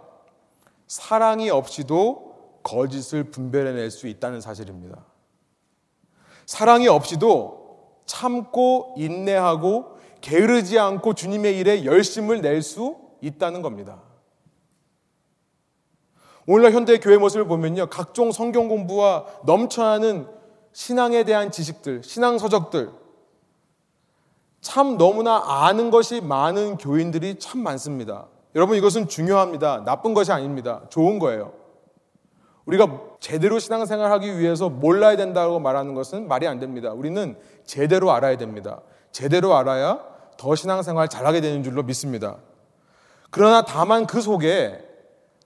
[0.90, 5.06] 사랑이 없이도 거짓을 분별해낼 수 있다는 사실입니다.
[6.46, 14.02] 사랑이 없이도 참고 인내하고 게으르지 않고 주님의 일에 열심을 낼 수 있다는 겁니다.
[16.44, 17.86] 오늘날 현대 교회 모습을 보면요.
[17.86, 20.26] 각종 성경 공부와 넘쳐나는
[20.72, 22.90] 신앙에 대한 지식들, 신앙 서적들,
[24.60, 28.26] 참 너무나 아는 것이 많은 교인들이 참 많습니다.
[28.54, 29.84] 여러분 이것은 중요합니다.
[29.84, 30.82] 나쁜 것이 아닙니다.
[30.90, 31.52] 좋은 거예요.
[32.66, 36.92] 우리가 제대로 신앙생활 하기 위해서 몰라야 된다고 말하는 것은 말이 안 됩니다.
[36.92, 38.80] 우리는 제대로 알아야 됩니다.
[39.12, 40.00] 제대로 알아야
[40.36, 42.36] 더 신앙생활 잘하게 되는 줄로 믿습니다.
[43.30, 44.86] 그러나 다만 그 속에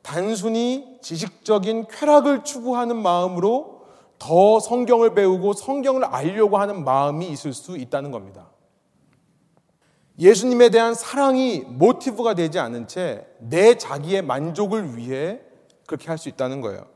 [0.03, 3.83] 단순히 지식적인 쾌락을 추구하는 마음으로
[4.19, 8.47] 더 성경을 배우고 성경을 알려고 하는 마음이 있을 수 있다는 겁니다.
[10.19, 15.41] 예수님에 대한 사랑이 모티브가 되지 않은 채 내 자기의 만족을 위해
[15.87, 16.87] 그렇게 할 수 있다는 거예요.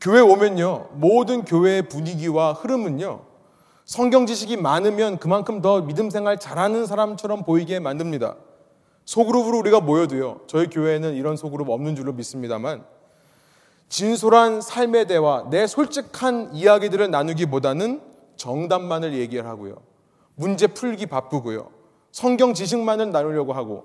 [0.00, 3.24] 교회 오면요, 모든 교회의 분위기와 흐름은요,
[3.86, 8.36] 성경 지식이 많으면 그만큼 더 믿음 생활 잘하는 사람처럼 보이게 만듭니다.
[9.06, 12.84] 소그룹으로 우리가 모여도요, 저희 교회에는 이런 소그룹 없는 줄로 믿습니다만,
[13.88, 18.02] 진솔한 삶의 대화, 내 솔직한 이야기들을 나누기보다는
[18.36, 19.76] 정답만을 얘기를 하고요.
[20.34, 21.70] 문제 풀기 바쁘고요.
[22.16, 23.84] 성경 지식만을 나누려고 하고.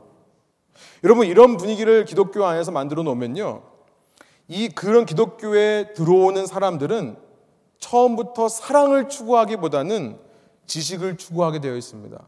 [1.04, 3.62] 여러분, 이런 분위기를 기독교 안에서 만들어 놓으면요.
[4.48, 7.18] 이 그런 기독교에 들어오는 사람들은
[7.80, 10.18] 처음부터 사랑을 추구하기보다는
[10.66, 12.26] 지식을 추구하게 되어 있습니다.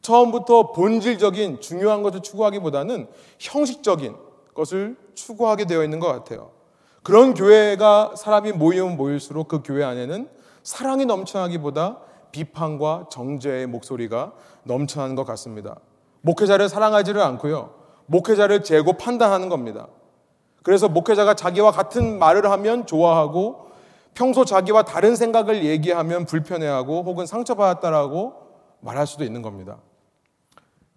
[0.00, 3.06] 처음부터 본질적인 중요한 것을 추구하기보다는
[3.38, 4.16] 형식적인
[4.54, 6.52] 것을 추구하게 되어 있는 것 같아요.
[7.02, 10.30] 그런 교회가 사람이 모이면 모일수록 그 교회 안에는
[10.62, 12.05] 사랑이 넘쳐나기보다
[12.36, 14.32] 비판과 정죄의 목소리가
[14.64, 15.76] 넘쳐나는 것 같습니다.
[16.20, 17.74] 목회자를 사랑하지를 않고요.
[18.06, 19.88] 목회자를 재고 판단하는 겁니다.
[20.62, 23.70] 그래서 목회자가 자기와 같은 말을 하면 좋아하고
[24.14, 28.34] 평소 자기와 다른 생각을 얘기하면 불편해하고 혹은 상처받았다라고
[28.80, 29.78] 말할 수도 있는 겁니다.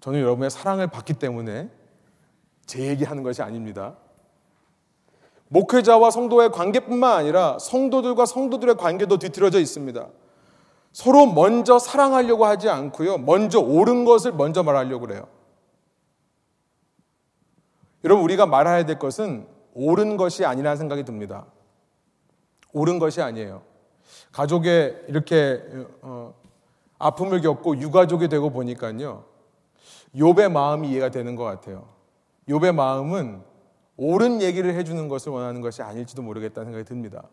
[0.02, 1.70] 저는 여러분의 사랑을 받기 때문에
[2.66, 3.96] 제 얘기하는 것이 아닙니다.
[5.50, 10.08] 목회자와 성도의 관계뿐만 아니라 성도들과 성도들의 관계도 뒤틀어져 있습니다.
[10.92, 13.20] 서로 먼저 사랑하려고 하지 않고요.
[13.20, 15.28] 먼저 옳은 것을 먼저 말하려고 그래요.
[18.04, 21.46] 여러분, 우리가 말해야 될 것은 옳은 것이 아니라는 생각이 듭니다.
[22.74, 23.64] 옳은 것이 아니에요.
[24.32, 25.62] 가족에 이렇게
[26.02, 26.34] 어,
[26.98, 29.26] 아픔을 겪고 유가족이 되고 보니까요.
[30.16, 31.88] 욥의 마음이 이해가 되는 것 같아요.
[32.48, 33.42] 욥의 마음은
[33.98, 37.24] 옳은 얘기를 해주는 것을 원하는 것이 아닐지도 모르겠다는 생각이 듭니다.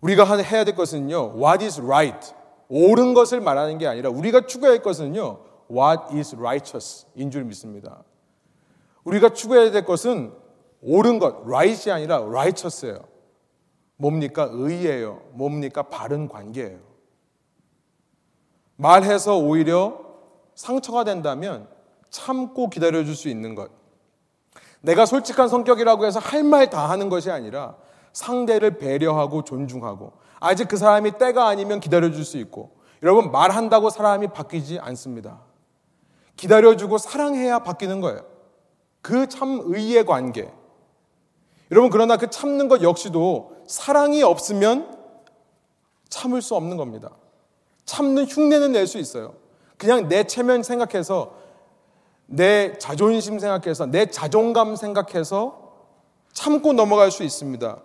[0.00, 2.34] 우리가 해야 될 것은요, what is right.
[2.68, 7.06] 옳은 것을 말하는 게 아니라 우리가 추구해야 할 것은요, what is righteous.
[7.14, 8.02] 인 줄 믿습니다.
[9.04, 10.32] 우리가 추구해야 될 것은
[10.82, 13.00] 옳은 것, right이 아니라 righteous예요.
[13.96, 14.48] 뭡니까?
[14.50, 15.20] 의예요.
[15.32, 15.82] 뭡니까?
[15.82, 16.78] 바른 관계예요.
[18.76, 20.00] 말해서 오히려
[20.54, 21.68] 상처가 된다면
[22.08, 23.70] 참고 기다려줄 수 있는 것.
[24.80, 27.76] 내가 솔직한 성격이라고 해서 할 말 다 하는 것이 아니라
[28.12, 32.70] 상대를 배려하고 존중하고 아직 그 사람이 때가 아니면 기다려줄 수 있고
[33.02, 35.40] 여러분 말한다고 사람이 바뀌지 않습니다.
[36.36, 38.22] 기다려주고 사랑해야 바뀌는 거예요.
[39.02, 40.50] 그 참 의의 관계.
[41.70, 44.98] 여러분 그러나 그 참는 것 역시도 사랑이 없으면
[46.08, 47.10] 참을 수 없는 겁니다.
[47.84, 49.34] 참는 흉내는 낼 수 있어요.
[49.78, 51.34] 그냥 내 체면 생각해서
[52.26, 55.70] 내 자존심 생각해서 내 자존감 생각해서
[56.32, 57.78] 참고 넘어갈 수 있습니다.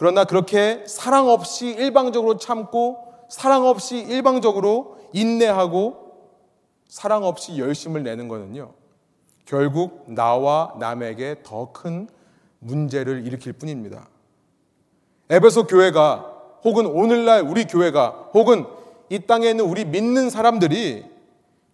[0.00, 6.14] 그러나 그렇게 사랑 없이 일방적으로 참고 사랑 없이 일방적으로 인내하고
[6.88, 8.72] 사랑 없이 열심을 내는 것은요.
[9.44, 12.08] 결국 나와 남에게 더 큰
[12.60, 14.08] 문제를 일으킬 뿐입니다.
[15.28, 16.32] 에베소 교회가
[16.64, 18.64] 혹은 오늘날 우리 교회가 혹은
[19.10, 21.04] 이 땅에 있는 우리 믿는 사람들이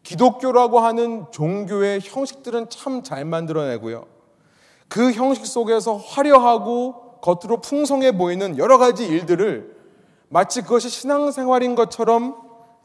[0.03, 4.05] 기독교라고 하는 종교의 형식들은 참 잘 만들어내고요.
[4.89, 9.77] 그 형식 속에서 화려하고 겉으로 풍성해 보이는 여러 가지 일들을
[10.29, 12.37] 마치 그것이 신앙생활인 것처럼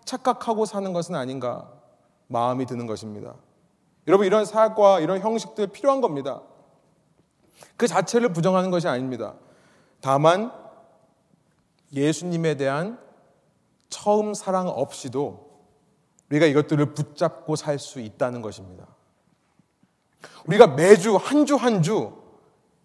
[0.06, 1.72] 착각하고 사는 것은 아닌가
[2.28, 3.36] 마음이 드는 것입니다.
[4.08, 6.42] 여러분 이런 사학과 이런 형식들 필요한 겁니다.
[7.78, 9.36] 그 자체를 부정하는 것이 아닙니다.
[10.02, 10.52] 다만
[11.94, 13.00] 예수님에 대한
[13.90, 15.52] 처음 사랑 없이도
[16.30, 18.88] 우리가 이것들을 붙잡고 살 수 있다는 것입니다.
[20.48, 22.21] 우리가 매주 한 주 한주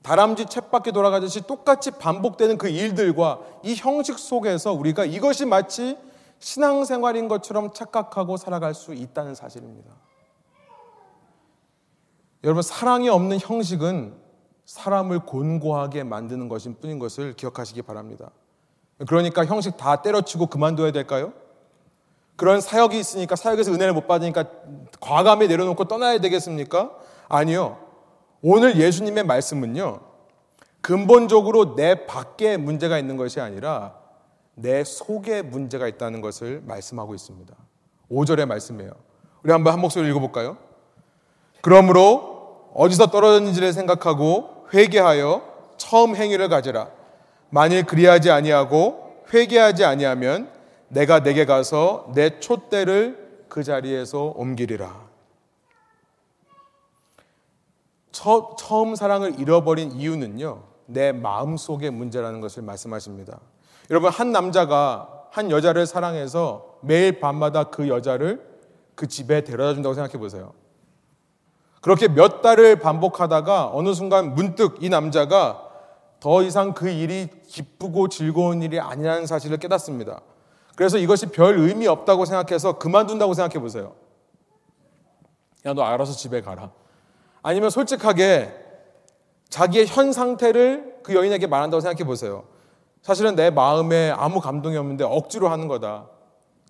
[0.06, 5.98] 다람쥐 챗바퀴 돌아가듯이 똑같이 반복되는 그 일들과 이 형식 속에서 우리가 이것이 마치
[6.38, 9.90] 신앙생활인 것처럼 착각하고 살아갈 수 있다는 사실입니다.
[12.44, 14.14] 여러분, 사랑이 없는 형식은
[14.64, 18.30] 사람을 곤고하게 만드는 것인 뿐인 것을 기억하시기 바랍니다.
[19.08, 21.32] 그러니까 형식 다 때려치고 그만둬야 될까요?
[22.36, 24.44] 그런 사역이 있으니까 사역에서 은혜를 못 받으니까
[25.00, 26.92] 과감히 내려놓고 떠나야 되겠습니까?
[27.28, 27.85] 아니요.
[28.42, 30.00] 오늘 예수님의 말씀은요,
[30.80, 33.94] 근본적으로 내 밖에 문제가 있는 것이 아니라
[34.54, 37.54] 내 속에 문제가 있다는 것을 말씀하고 있습니다.
[38.10, 38.92] 5절의 말씀이에요.
[39.42, 40.56] 우리 한번 한 목소리 읽어볼까요?
[41.60, 45.42] 그러므로 어디서 떨어졌는지를 생각하고 회개하여
[45.76, 46.90] 처음 행위를 가지라.
[47.50, 50.50] 만일 그리하지 아니하고 회개하지 아니하면
[50.88, 55.05] 내가 내게 가서 내 촛대를 그 자리에서 옮기리라.
[58.16, 63.40] 처, 처음 사랑을 잃어버린 이유는요, 내 마음 속의 문제라는 것을 말씀하십니다.
[63.90, 68.42] 여러분, 한 남자가 한 여자를 사랑해서 매일 밤마다 그 여자를
[68.94, 70.54] 그 집에 데려다 준다고 생각해 보세요.
[71.82, 75.62] 그렇게 몇 달을 반복하다가 어느 순간 문득 이 남자가
[76.18, 80.22] 더 이상 그 일이 기쁘고 즐거운 일이 아니라는 사실을 깨닫습니다.
[80.74, 83.92] 그래서 이것이 별 의미 없다고 생각해서 그만둔다고 생각해 보세요.
[85.66, 86.72] 야, 너 알아서 집에 가라.
[87.46, 88.52] 아니면 솔직하게
[89.50, 92.42] 자기의 현 상태를 그 여인에게 말한다고 생각해 보세요.
[93.02, 96.08] 사실은 내 마음에 아무 감동이 없는데 억지로 하는 거다.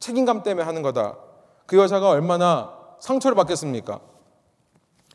[0.00, 1.16] 책임감 때문에 하는 거다.
[1.64, 4.00] 그 여자가 얼마나 상처를 받겠습니까?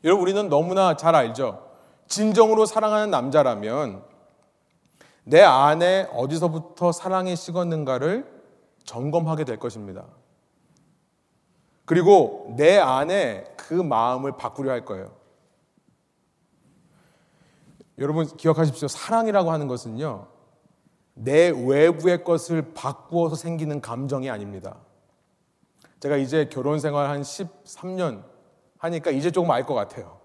[0.03, 1.63] 여러분, 우리는 너무나 잘 알죠.
[2.07, 4.01] 진정으로 사랑하는 남자라면
[5.25, 8.25] 내 안에 어디서부터 사랑이 식었는가를
[8.83, 10.05] 점검하게 될 것입니다.
[11.85, 15.20] 그리고 내 안에 그 마음을 바꾸려 할 거예요.
[18.01, 18.87] 여러분 기억하십시오.
[18.87, 20.25] 사랑이라고 하는 것은요.
[21.13, 24.77] 내 외부의 것을 바꾸어서 생기는 감정이 아닙니다.
[25.99, 28.23] 제가 이제 결혼 생활 한 13년
[28.79, 30.19] 하니까 이제 조금 알 것 같아요.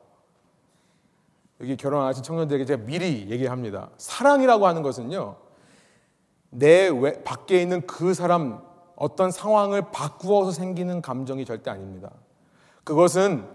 [1.61, 3.91] 여기 결혼하신 청년들에게 제가 미리 얘기합니다.
[3.99, 5.37] 사랑이라고 하는 것은요,
[6.51, 8.63] 내 외, 밖에 있는 그 사람
[8.95, 12.11] 어떤 상황을 바꾸어서 생기는 감정이 절대 아닙니다.
[12.85, 13.47] 그것은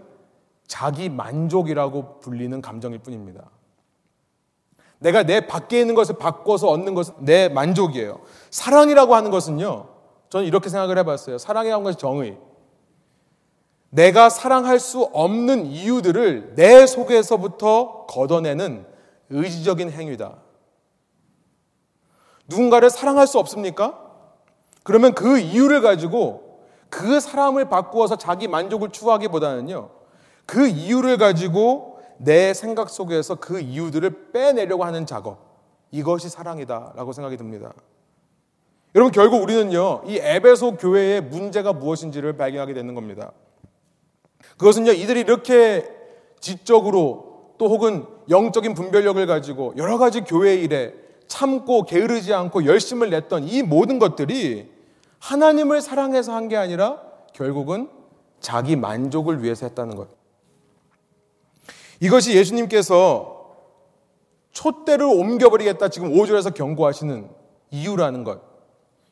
[0.68, 3.50] 자기 만족이라고 불리는 감정일 뿐입니다.
[5.02, 8.20] 내가 내 밖에 있는 것을 바꿔서 얻는 것은 내 만족이에요.
[8.50, 9.88] 사랑이라고 하는 것은요,
[10.30, 11.38] 저는 이렇게 생각을 해봤어요.
[11.38, 12.38] 사랑이라는 것이 정의.
[13.90, 18.86] 내가 사랑할 수 없는 이유들을 내 속에서부터 걷어내는
[19.28, 20.36] 의지적인 행위다.
[22.48, 23.98] 누군가를 사랑할 수 없습니까?
[24.82, 29.90] 그러면 그 이유를 가지고 그 사람을 바꾸어서 자기 만족을 추구하기보다는요,
[30.46, 31.91] 그 이유를 가지고
[32.24, 35.38] 내 생각 속에서 그 이유들을 빼내려고 하는 작업.
[35.90, 37.72] 이것이 사랑이다라고 생각이 듭니다.
[38.94, 43.32] 여러분, 결국 우리는요, 이 에베소 교회의 문제가 무엇인지를 발견하게 되는 겁니다.
[44.58, 45.88] 그것은요, 이들이 이렇게
[46.40, 50.94] 지적으로 또 혹은 영적인 분별력을 가지고 여러 가지 교회 일에
[51.26, 54.70] 참고 게으르지 않고 열심을 냈던 이 모든 것들이
[55.18, 57.00] 하나님을 사랑해서 한 게 아니라
[57.32, 57.88] 결국은
[58.40, 60.21] 자기 만족을 위해서 했다는 것.
[62.02, 63.46] 이것이 예수님께서
[64.50, 67.30] 촛대를 옮겨버리겠다 지금 5절에서 경고하시는
[67.70, 68.40] 이유라는 것.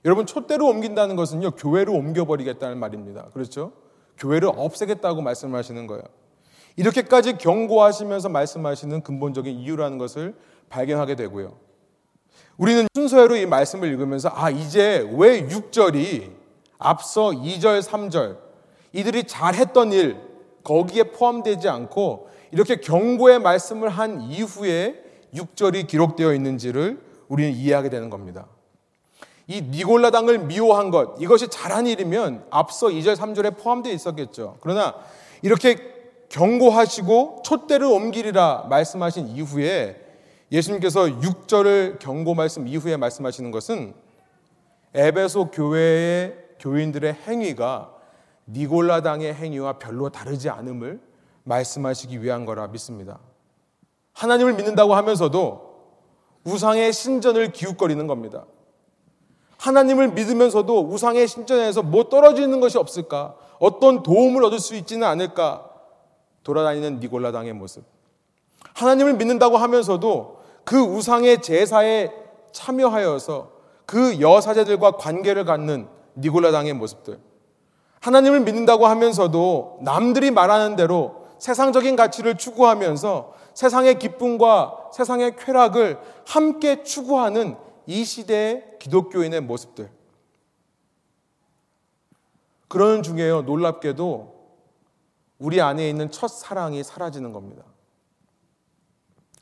[0.05, 3.29] 여러분, 촛대를 옮긴다는 것은요, 교회를 옮겨버리겠다는 말입니다.
[3.33, 3.72] 그렇죠?
[4.18, 6.03] 교회를 없애겠다고 말씀하시는 거예요.
[6.74, 10.35] 이렇게까지 경고하시면서 말씀하시는 근본적인 이유라는 것을
[10.68, 11.57] 발견하게 되고요.
[12.57, 16.29] 우리는 순서대로 이 말씀을 읽으면서 아, 이제 왜 6절이
[16.79, 18.38] 앞서 2절, 3절
[18.92, 20.16] 이들이 잘했던 일
[20.64, 25.03] 거기에 포함되지 않고 이렇게 경고의 말씀을 한 이후에
[25.35, 28.47] 6절이 기록되어 있는지를 우리는 이해하게 되는 겁니다.
[29.47, 34.59] 이 니골라당을 미워한 것, 이것이 잘한 일이면 앞서 2절, 3절에 포함되어 있었겠죠.
[34.61, 34.95] 그러나
[35.43, 35.77] 이렇게
[36.29, 40.01] 경고하시고 촛대를 옮기리라 말씀하신 이후에
[40.53, 43.95] 예수님께서 6절을 경고 말씀 이후에 말씀하시는 것은
[44.95, 47.93] 에베소 교회의 교인들의 행위가
[48.49, 51.01] 니골라당의 행위와 별로 다르지 않음을
[51.51, 53.19] 말씀하시기 위한 거라 믿습니다.
[54.13, 55.71] 하나님을 믿는다고 하면서도
[56.45, 58.47] 우상의 신전을 기웃거리는 겁니다.
[59.59, 63.35] 하나님을 믿으면서도 우상의 신전에서 뭐 떨어지는 것이 없을까?
[63.59, 65.69] 어떤 도움을 얻을 수 있지는 않을까?
[66.45, 67.85] 돌아다니는 니골라당의 모습.
[68.75, 72.11] 하나님을 믿는다고 하면서도 그 우상의 제사에
[72.53, 73.51] 참여하여서
[73.85, 77.19] 그 여사제들과 관계를 갖는 니골라당의 모습들.
[78.01, 87.57] 하나님을 믿는다고 하면서도 남들이 말하는 대로 세상적인 가치를 추구하면서 세상의 기쁨과 세상의 쾌락을 함께 추구하는
[87.87, 89.90] 이 시대의 기독교인의 모습들.
[92.68, 94.38] 그러는 중에요, 놀랍게도
[95.38, 97.64] 우리 안에 있는 첫 사랑이 사라지는 겁니다.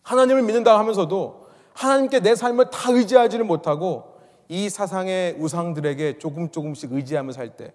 [0.03, 7.33] 하나님을 믿는다 하면서도 하나님께 내 삶을 다 의지하지를 못하고 이 사상의 우상들에게 조금 조금씩 의지하며
[7.33, 7.75] 살 때.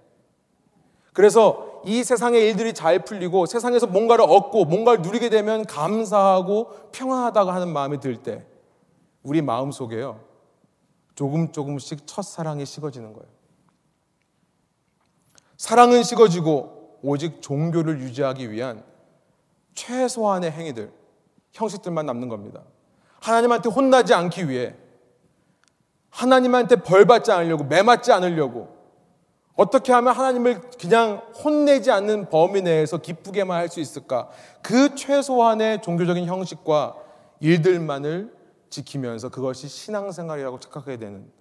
[1.12, 7.70] 그래서 이 세상의 일들이 잘 풀리고 세상에서 뭔가를 얻고 뭔가를 누리게 되면 감사하고 평안하다고 하는
[7.70, 8.46] 마음이 들 때,
[9.24, 10.20] 우리 마음 속에요.
[11.16, 13.28] 조금 조금씩 첫사랑이 식어지는 거예요.
[15.58, 18.84] 사랑은 식어지고 오직 종교를 유지하기 위한
[19.76, 20.92] 최소한의 행위들,
[21.52, 22.64] 형식들만 남는 겁니다.
[23.22, 24.76] 하나님한테 혼나지 않기 위해
[26.10, 28.73] 하나님한테 벌 받지 않으려고 매맞지 않으려고
[29.56, 34.30] 어떻게 하면 하나님을 그냥 혼내지 않는 범위 내에서 기쁘게만 할 수 있을까?
[34.62, 36.96] 그 최소한의 종교적인 형식과
[37.40, 38.34] 일들만을
[38.70, 41.32] 지키면서 그것이 신앙생활이라고 착각하게 되는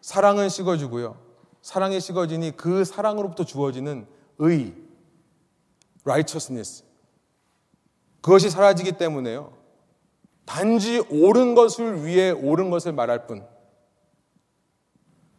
[0.00, 1.16] 사랑은 식어지고요.
[1.62, 4.06] 사랑이 식어지니 그 사랑으로부터 주어지는
[4.38, 4.74] 의,
[6.04, 6.84] righteousness.
[8.20, 9.52] 그것이 사라지기 때문에요.
[10.44, 13.46] 단지 옳은 것을 위해 옳은 것을 말할 뿐.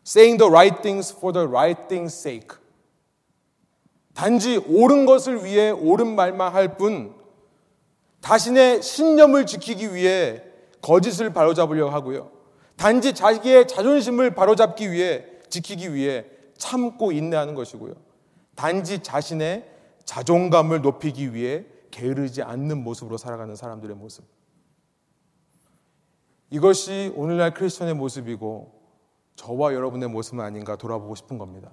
[0.06, 2.58] Saying the right things for the right things sake.
[4.14, 7.16] 단지 옳은 것을 위해 옳은 말만 할 뿐
[8.22, 10.44] 자신의 신념을 지키기 위해
[10.82, 12.32] 거짓을 바로잡으려고 하고요.
[12.76, 16.26] 단지 자기의 자존심을 바로잡기 위해 지키기 위해
[16.58, 17.96] 참고 인내하는 것이고요.
[18.56, 19.68] 단지 자신의
[20.06, 24.24] 자존감을 높이기 위해 게으르지 않는 모습으로 살아가는 사람들의 모습.
[26.50, 28.81] 이것이 오늘날 크리스천의 모습이고
[29.42, 31.72] 저와 여러분의 모습은 아닌가 돌아보고 싶은 겁니다.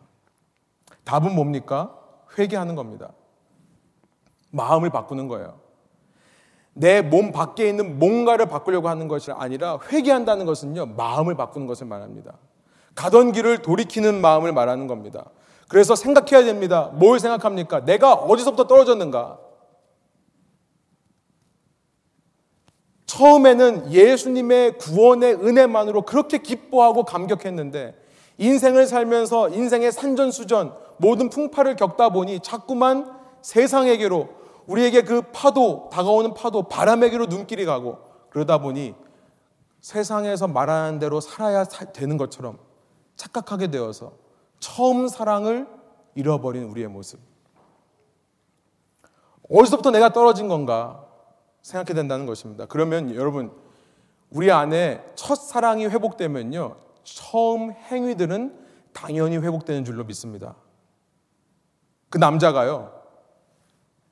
[1.05, 1.95] 답은 뭡니까?
[2.39, 3.13] 회개하는 겁니다.
[4.51, 5.61] 마음을 바꾸는 거예요.
[6.73, 12.39] 내 몸 밖에 있는 뭔가를 바꾸려고 하는 것이 아니라 회개한다는 것은요, 마음을 바꾸는 것을 말합니다.
[12.95, 15.27] 가던 길을 돌이키는 마음을 말하는 겁니다.
[15.69, 16.91] 그래서 생각해야 됩니다.
[16.95, 17.85] 뭘 생각합니까?
[17.85, 19.39] 내가 어디서부터 떨어졌는가?
[23.09, 27.97] 처음에는 예수님의 구원의 은혜만으로 그렇게 기뻐하고 감격했는데
[28.37, 34.29] 인생을 살면서 인생의 산전수전 모든 풍파를 겪다 보니 자꾸만 세상에게로
[34.67, 37.99] 우리에게 그 파도 다가오는 파도 바람에게로 눈길이 가고
[38.29, 38.95] 그러다 보니
[39.81, 42.59] 세상에서 말하는 대로 살아야 되는 것처럼
[43.17, 44.13] 착각하게 되어서
[44.61, 45.67] 처음 사랑을
[46.15, 47.21] 잃어버린 우리의 모습.
[49.49, 51.08] 어디서부터 내가 떨어진 건가
[51.69, 52.65] 생각해야 된다는 것입니다.
[52.67, 53.53] 그러면 여러분,
[54.31, 56.77] 우리 안에 첫 사랑이 회복되면요.
[57.05, 58.59] 처음 행위들은
[58.93, 60.57] 당연히 회복되는 줄로 믿습니다.
[62.09, 62.93] 그 남자가요.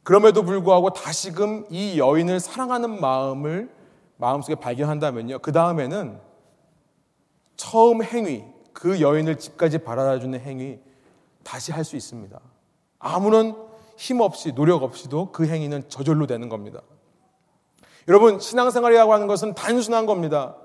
[0.03, 3.71] 그럼에도 불구하고 다시금 이 여인을 사랑하는 마음을
[4.19, 5.39] 마음속에 발견한다면요.
[5.41, 6.21] 그 다음에는
[7.57, 10.79] 처음 행위, 그 여인을 집까지 바라다 주는 행위
[11.43, 12.39] 다시 할 수 있습니다.
[12.99, 13.57] 아무런
[13.97, 16.81] 힘 없이 노력 없이도 그 행위는 저절로 되는 겁니다.
[18.09, 20.57] 여러분, 신앙생활이라고 하는 것은 단순한 겁니다.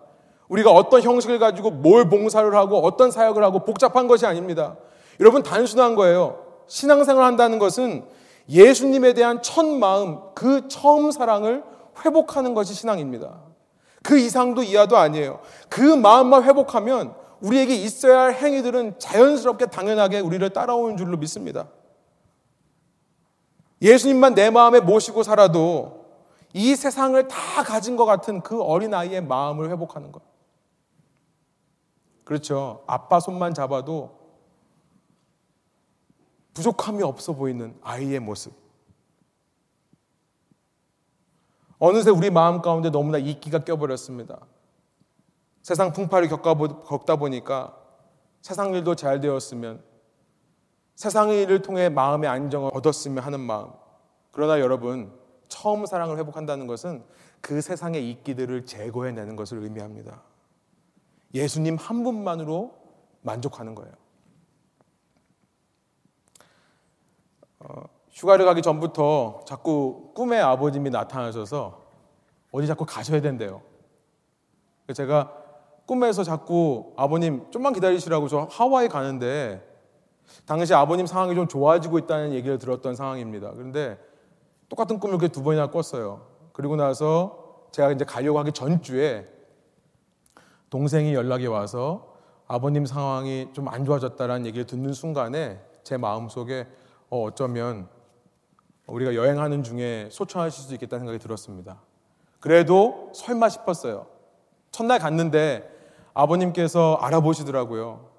[0.47, 4.75] 우리가 어떤 형식을 가지고 뭘 봉사를 하고 어떤 사역을 하고 복잡한 것이 아닙니다.
[5.19, 6.43] 여러분, 단순한 거예요.
[6.67, 8.05] 신앙생활 한다는 것은
[8.49, 11.63] 예수님에 대한 첫 마음, 그 처음 사랑을
[12.05, 13.39] 회복하는 것이 신앙입니다.
[14.03, 15.39] 그 이상도 이하도 아니에요.
[15.69, 21.67] 그 마음만 회복하면 우리에게 있어야 할 행위들은 자연스럽게 당연하게 우리를 따라오는 줄로 믿습니다.
[23.81, 26.00] 예수님만 내 마음에 모시고 살아도
[26.53, 30.21] 이 세상을 다 가진 것 같은 그 어린아이의 마음을 회복하는 것.
[32.23, 32.83] 그렇죠.
[32.87, 34.19] 아빠 손만 잡아도
[36.53, 38.53] 부족함이 없어 보이는 아이의 모습.
[41.79, 44.39] 어느새 우리 마음 가운데 너무나 이끼가 껴버렸습니다.
[45.61, 47.77] 세상 풍파를 겪다 보니까
[48.41, 49.83] 세상 일도 잘 되었으면
[50.95, 53.71] 세상의 일을 통해 마음의 안정을 얻었으면 하는 마음.
[54.31, 55.11] 그러나 여러분,
[55.51, 57.03] 처음 사랑을 회복한다는 것은
[57.41, 60.23] 그 세상의 이끼들을 제거해내는 것을 의미합니다.
[61.33, 62.73] 예수님 한 분만으로
[63.21, 63.93] 만족하는 거예요.
[67.59, 71.81] 어, 휴가를 가기 전부터 자꾸 꿈에 아버님이 나타나셔서
[72.51, 73.61] 어디 자꾸 가셔야 된대요.
[74.95, 75.33] 제가
[75.85, 79.67] 꿈에서 자꾸 아버님 좀만 기다리시라고 저 하와이 가는데
[80.45, 83.51] 당시 아버님 상황이 좀 좋아지고 있다는 얘기를 들었던 상황입니다.
[83.51, 83.99] 그런데
[84.71, 86.21] 똑같은 꿈을 그렇게 두 번이나 꿨어요.
[86.53, 89.27] 그리고 나서 제가 이제 가려고 하기 전주에
[90.69, 92.15] 동생이 연락이 와서
[92.47, 96.67] 아버님 상황이 좀 안 좋아졌다라는 얘기를 듣는 순간에 제 마음속에
[97.09, 97.89] 어, 어쩌면
[98.87, 101.81] 우리가 여행하는 중에 소천하실 수 있겠다는 생각이 들었습니다.
[102.39, 104.07] 그래도 설마 싶었어요.
[104.71, 105.69] 첫날 갔는데
[106.13, 108.09] 아버님께서 알아보시더라고요.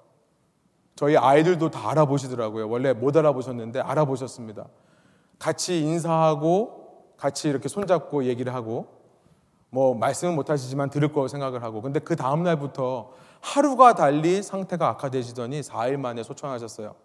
[0.95, 2.69] 저희 아이들도 다 알아보시더라고요.
[2.69, 4.67] 원래 못 알아보셨는데 알아보셨습니다.
[5.43, 8.87] 같이 인사하고 같이 이렇게 손잡고 얘기를 하고
[9.69, 14.87] 뭐 말씀은 못 하시지만 들을 거라고 생각을 하고 근데 그 다음 날부터 하루가 달리 상태가
[14.87, 16.95] 악화되시더니 4일 만에 소천하셨어요.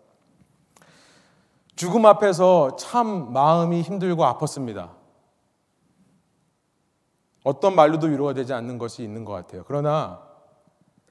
[1.74, 4.91] 죽음 앞에서 참 마음이 힘들고 아팠습니다.
[7.43, 9.64] 어떤 말로도 위로가 되지 않는 것이 있는 것 같아요.
[9.66, 10.22] 그러나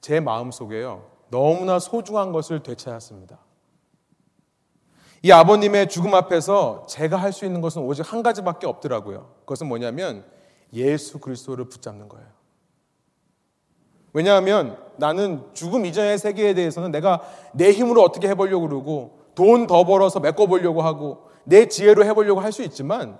[0.00, 1.04] 제 마음 속에요.
[1.28, 3.38] 너무나 소중한 것을 되찾았습니다.
[5.22, 9.30] 이 아버님의 죽음 앞에서 제가 할 수 있는 것은 오직 한 가지밖에 없더라고요.
[9.40, 10.24] 그것은 뭐냐면
[10.72, 12.26] 예수 그리스도를 붙잡는 거예요.
[14.12, 17.20] 왜냐하면 나는 죽음 이전의 세계에 대해서는 내가
[17.52, 22.62] 내 힘으로 어떻게 해보려고 그러고 돈 더 벌어서 메꿔보려고 하고 내 지혜로 해보려고 할 수
[22.62, 23.18] 있지만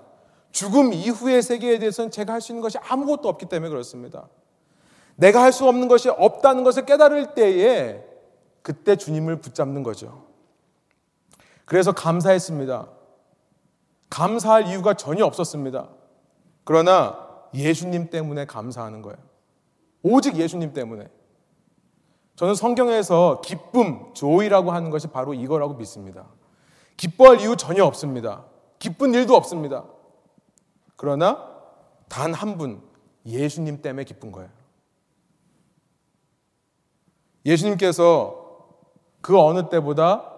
[0.51, 4.27] 죽음 이후의 세계에 대해서는 제가 할 수 있는 것이 아무것도 없기 때문에 그렇습니다.
[5.15, 8.03] 내가 할 수 없는 것이 없다는 것을 깨달을 때에
[8.61, 10.28] 그때 주님을 붙잡는 거죠.
[11.69, 12.87] 그래서 감사했습니다.
[14.09, 15.87] 감사할 이유가 전혀 없었습니다.
[16.63, 19.17] 그러나 예수님 때문에 감사하는 거예요.
[20.01, 21.07] 오직 예수님 때문에.
[22.37, 26.25] 저는 성경에서 기쁨, 조이라고 하는 것이 바로 이거라고 믿습니다.
[26.97, 28.45] 기뻐할 이유 전혀 없습니다.
[28.79, 29.85] 기쁜 일도 없습니다.
[30.95, 31.47] 그러나
[32.07, 32.81] 단 한 분,
[33.27, 34.49] 예수님 때문에 기쁜 거예요.
[37.45, 38.71] 예수님께서
[39.21, 40.33] 그 어느 때보다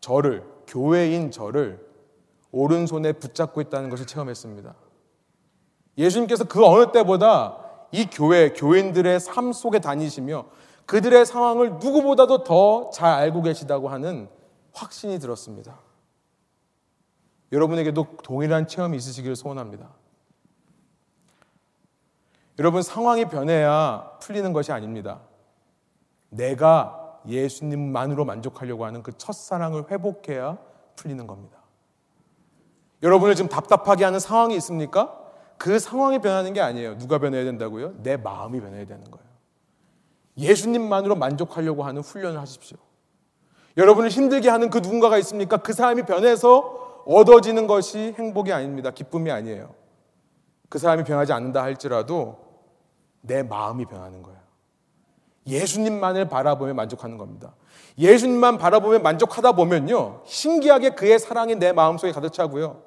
[0.00, 1.84] 저를, 교회인 저를
[2.52, 4.74] 오른손에 붙잡고 있다는 것을 체험했습니다.
[5.98, 7.58] 예수님께서 그 어느 때보다
[7.92, 10.46] 이 교회, 교인들의 삶 속에 다니시며
[10.86, 14.28] 그들의 상황을 누구보다도 더 잘 알고 계시다고 하는
[14.72, 15.78] 확신이 들었습니다.
[17.52, 19.90] 여러분에게도 동일한 체험이 있으시기를 소원합니다.
[22.58, 25.20] 여러분, 상황이 변해야 풀리는 것이 아닙니다.
[26.30, 30.58] 내가 예수님만으로 만족하려고 하는 그 첫사랑을 회복해야
[30.96, 31.58] 풀리는 겁니다.
[33.02, 35.20] 여러분을 지금 답답하게 하는 상황이 있습니까?
[35.58, 36.98] 그 상황이 변하는 게 아니에요.
[36.98, 38.02] 누가 변해야 된다고요?
[38.02, 39.26] 내 마음이 변해야 되는 거예요.
[40.36, 42.78] 예수님만으로 만족하려고 하는 훈련을 하십시오.
[43.76, 45.58] 여러분을 힘들게 하는 그 누군가가 있습니까?
[45.58, 48.90] 그 사람이 변해서 얻어지는 것이 행복이 아닙니다.
[48.90, 49.74] 기쁨이 아니에요.
[50.68, 52.38] 그 사람이 변하지 않는다 할지라도
[53.20, 54.43] 내 마음이 변하는 거예요.
[55.46, 57.54] 예수님만을 바라보며 만족하는 겁니다.
[57.98, 60.22] 예수님만 바라보며 만족하다 보면요.
[60.24, 62.82] 신기하게 그의 사랑이 내 마음속에 가득 차고요.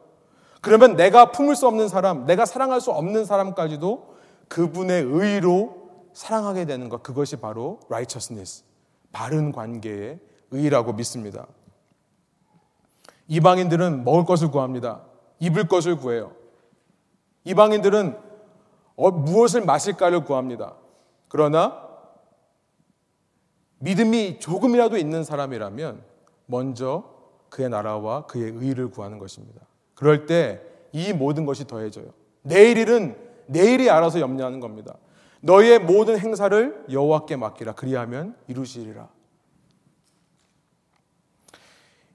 [0.61, 4.15] 그러면 내가 품을 수 없는 사람, 내가 사랑할 수 없는 사람까지도
[4.47, 7.03] 그분의 의로 사랑하게 되는 것.
[7.03, 8.63] 그것이 바로 righteousness.
[9.11, 10.19] 바른 관계의
[10.51, 11.47] 의라고 믿습니다.
[13.27, 15.03] 이방인들은 먹을 것을 구합니다.
[15.39, 16.31] 입을 것을 구해요.
[17.43, 18.17] 이방인들은
[18.95, 20.75] 어, 무엇을 마실까를 구합니다.
[21.27, 21.86] 그러나
[23.80, 26.01] 믿음이 조금이라도 있는 사람이라면
[26.45, 27.03] 먼저
[27.49, 29.61] 그의 나라와 그의 의를 구하는 것입니다.
[29.95, 32.05] 그럴 때 이 모든 것이 더해져요.
[32.41, 33.15] 내일 일은
[33.45, 34.95] 내일이 알아서 염려하는 겁니다.
[35.41, 37.73] 너희의 모든 행사를 여호와께 맡기라.
[37.73, 39.07] 그리하면 이루시리라.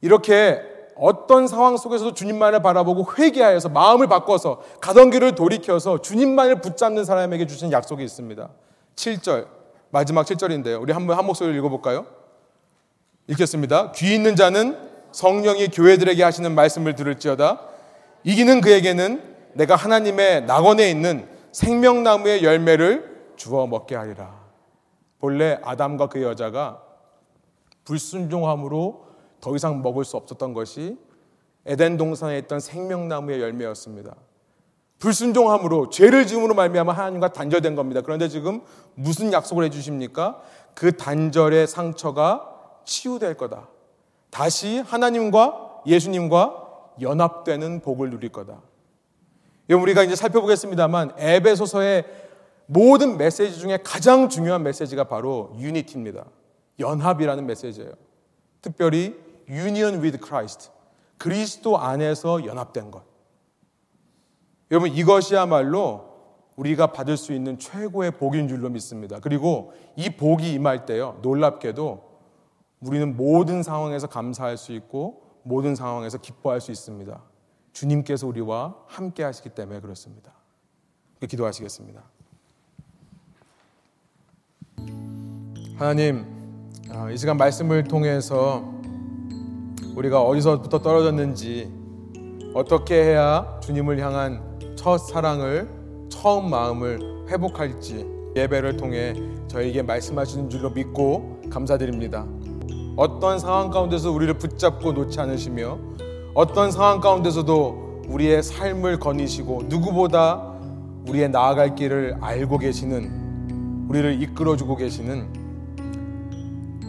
[0.00, 0.60] 이렇게
[0.96, 7.70] 어떤 상황 속에서도 주님만을 바라보고 회개하여서 마음을 바꿔서 가던 길을 돌이켜서 주님만을 붙잡는 사람에게 주신
[7.72, 8.48] 약속이 있습니다.
[8.96, 9.46] 7절
[9.92, 10.80] 마지막 7절인데요.
[10.80, 12.06] 우리 한번 한 목소리를 읽어볼까요?
[13.26, 13.92] 읽겠습니다.
[13.92, 14.78] 귀 있는 자는
[15.12, 17.60] 성령이 교회들에게 하시는 말씀을 들을지어다.
[18.24, 19.22] 이기는 그에게는
[19.52, 24.40] 내가 하나님의 낙원에 있는 생명나무의 열매를 주어 먹게 하리라.
[25.18, 26.82] 본래 아담과 그 여자가
[27.84, 29.06] 불순종함으로
[29.42, 30.96] 더 이상 먹을 수 없었던 것이
[31.66, 34.16] 에덴 동산에 있던 생명나무의 열매였습니다.
[35.02, 38.02] 불순종함으로 죄를 지음으로 말미암아 하나님과 단절된 겁니다.
[38.02, 38.60] 그런데 지금
[38.94, 40.40] 무슨 약속을 해 주십니까?
[40.74, 42.48] 그 단절의 상처가
[42.84, 43.66] 치유될 거다.
[44.30, 48.60] 다시 하나님과 예수님과 연합되는 복을 누릴 거다.
[49.68, 52.04] 우리가 이제 살펴보겠습니다만 에베소서의
[52.66, 56.26] 모든 메시지 중에 가장 중요한 메시지가 바로 유니티입니다.
[56.78, 57.90] 연합이라는 메시지예요.
[58.60, 59.16] 특별히
[59.48, 60.70] union with Christ.
[61.18, 63.11] 그리스도 안에서 연합된 것.
[64.72, 66.10] 여러분 이것이야말로
[66.56, 69.20] 우리가 받을 수 있는 최고의 복인 줄로 믿습니다.
[69.20, 71.18] 그리고 이 복이 임할 때요.
[71.20, 72.10] 놀랍게도
[72.80, 77.22] 우리는 모든 상황에서 감사할 수 있고 모든 상황에서 기뻐할 수 있습니다.
[77.74, 80.32] 주님께서 우리와 함께 하시기 때문에 그렇습니다.
[81.20, 82.02] 기도하시겠습니다.
[85.76, 86.24] 하나님,
[86.90, 88.72] 아, 이 시간 말씀을 통해서
[89.94, 91.70] 우리가 어디서부터 떨어졌는지
[92.54, 94.51] 어떻게 해야 주님을 향한
[94.82, 95.68] 첫 사랑을
[96.08, 98.04] 처음 마음을 회복할지
[98.34, 99.14] 예배를 통해
[99.46, 102.26] 저에게 말씀하시는 줄로 믿고 감사드립니다.
[102.96, 105.78] 어떤 상황 가운데서 우리를 붙잡고 놓지 않으시며
[106.34, 110.52] 어떤 상황 가운데서도 우리의 삶을 거니시고 누구보다
[111.06, 115.28] 우리의 나아갈 길을 알고 계시는 우리를 이끌어 주고 계시는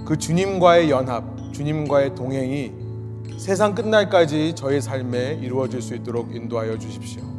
[0.04, 2.72] 그 주님과의 연합, 주님과의 동행이
[3.38, 7.33] 세상 끝날까지 저의 삶에 이루어질 수 있도록 인도하여 주십시오.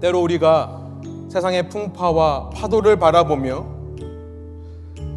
[0.00, 0.80] 때로 우리가
[1.28, 3.66] 세상의 풍파와 파도를 바라보며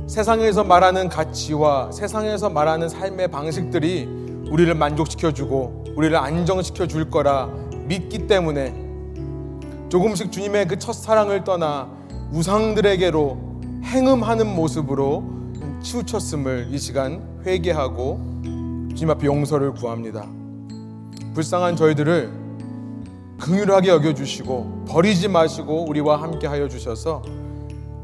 [0.07, 4.05] 세상에서 말하는 가치와 세상에서 말하는 삶의 방식들이
[4.51, 7.49] 우리를 만족시켜주고 우리를 안정시켜 줄 거라
[7.85, 8.73] 믿기 때문에
[9.89, 11.89] 조금씩 주님의 그 첫사랑을 떠나
[12.33, 13.51] 우상들에게로
[13.83, 15.23] 행음하는 모습으로
[15.81, 18.19] 치우쳤음을 이 시간 회개하고
[18.95, 20.27] 주님 앞에 용서를 구합니다.
[21.33, 22.40] 불쌍한 저희들을
[23.41, 27.23] 긍휼하게 여겨 주시고 버리지 마시고 우리와 함께 하여 주셔서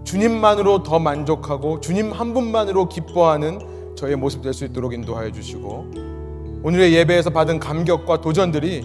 [0.03, 5.91] 주님만으로 더 만족하고 주님 한 분만으로 기뻐하는 저의 모습 될 수 있도록 인도하여 주시고
[6.63, 8.81] 오늘의 예배에서 받은 감격과 도전들이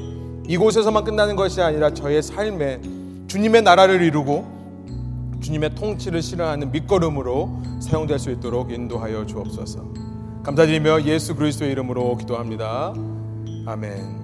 [0.49, 2.81] 이곳에서만 끝나는 것이 아니라 저의 삶에
[3.29, 7.51] 주님의 나라를 이루고 주님의 통치를 실현하는 밑거름으로
[7.81, 9.85] 사용될 수 있도록 인도하여 주옵소서.
[10.45, 12.93] 감사드리며 예수 그리스도의 이름으로 기도합니다.
[13.67, 14.22] 아멘.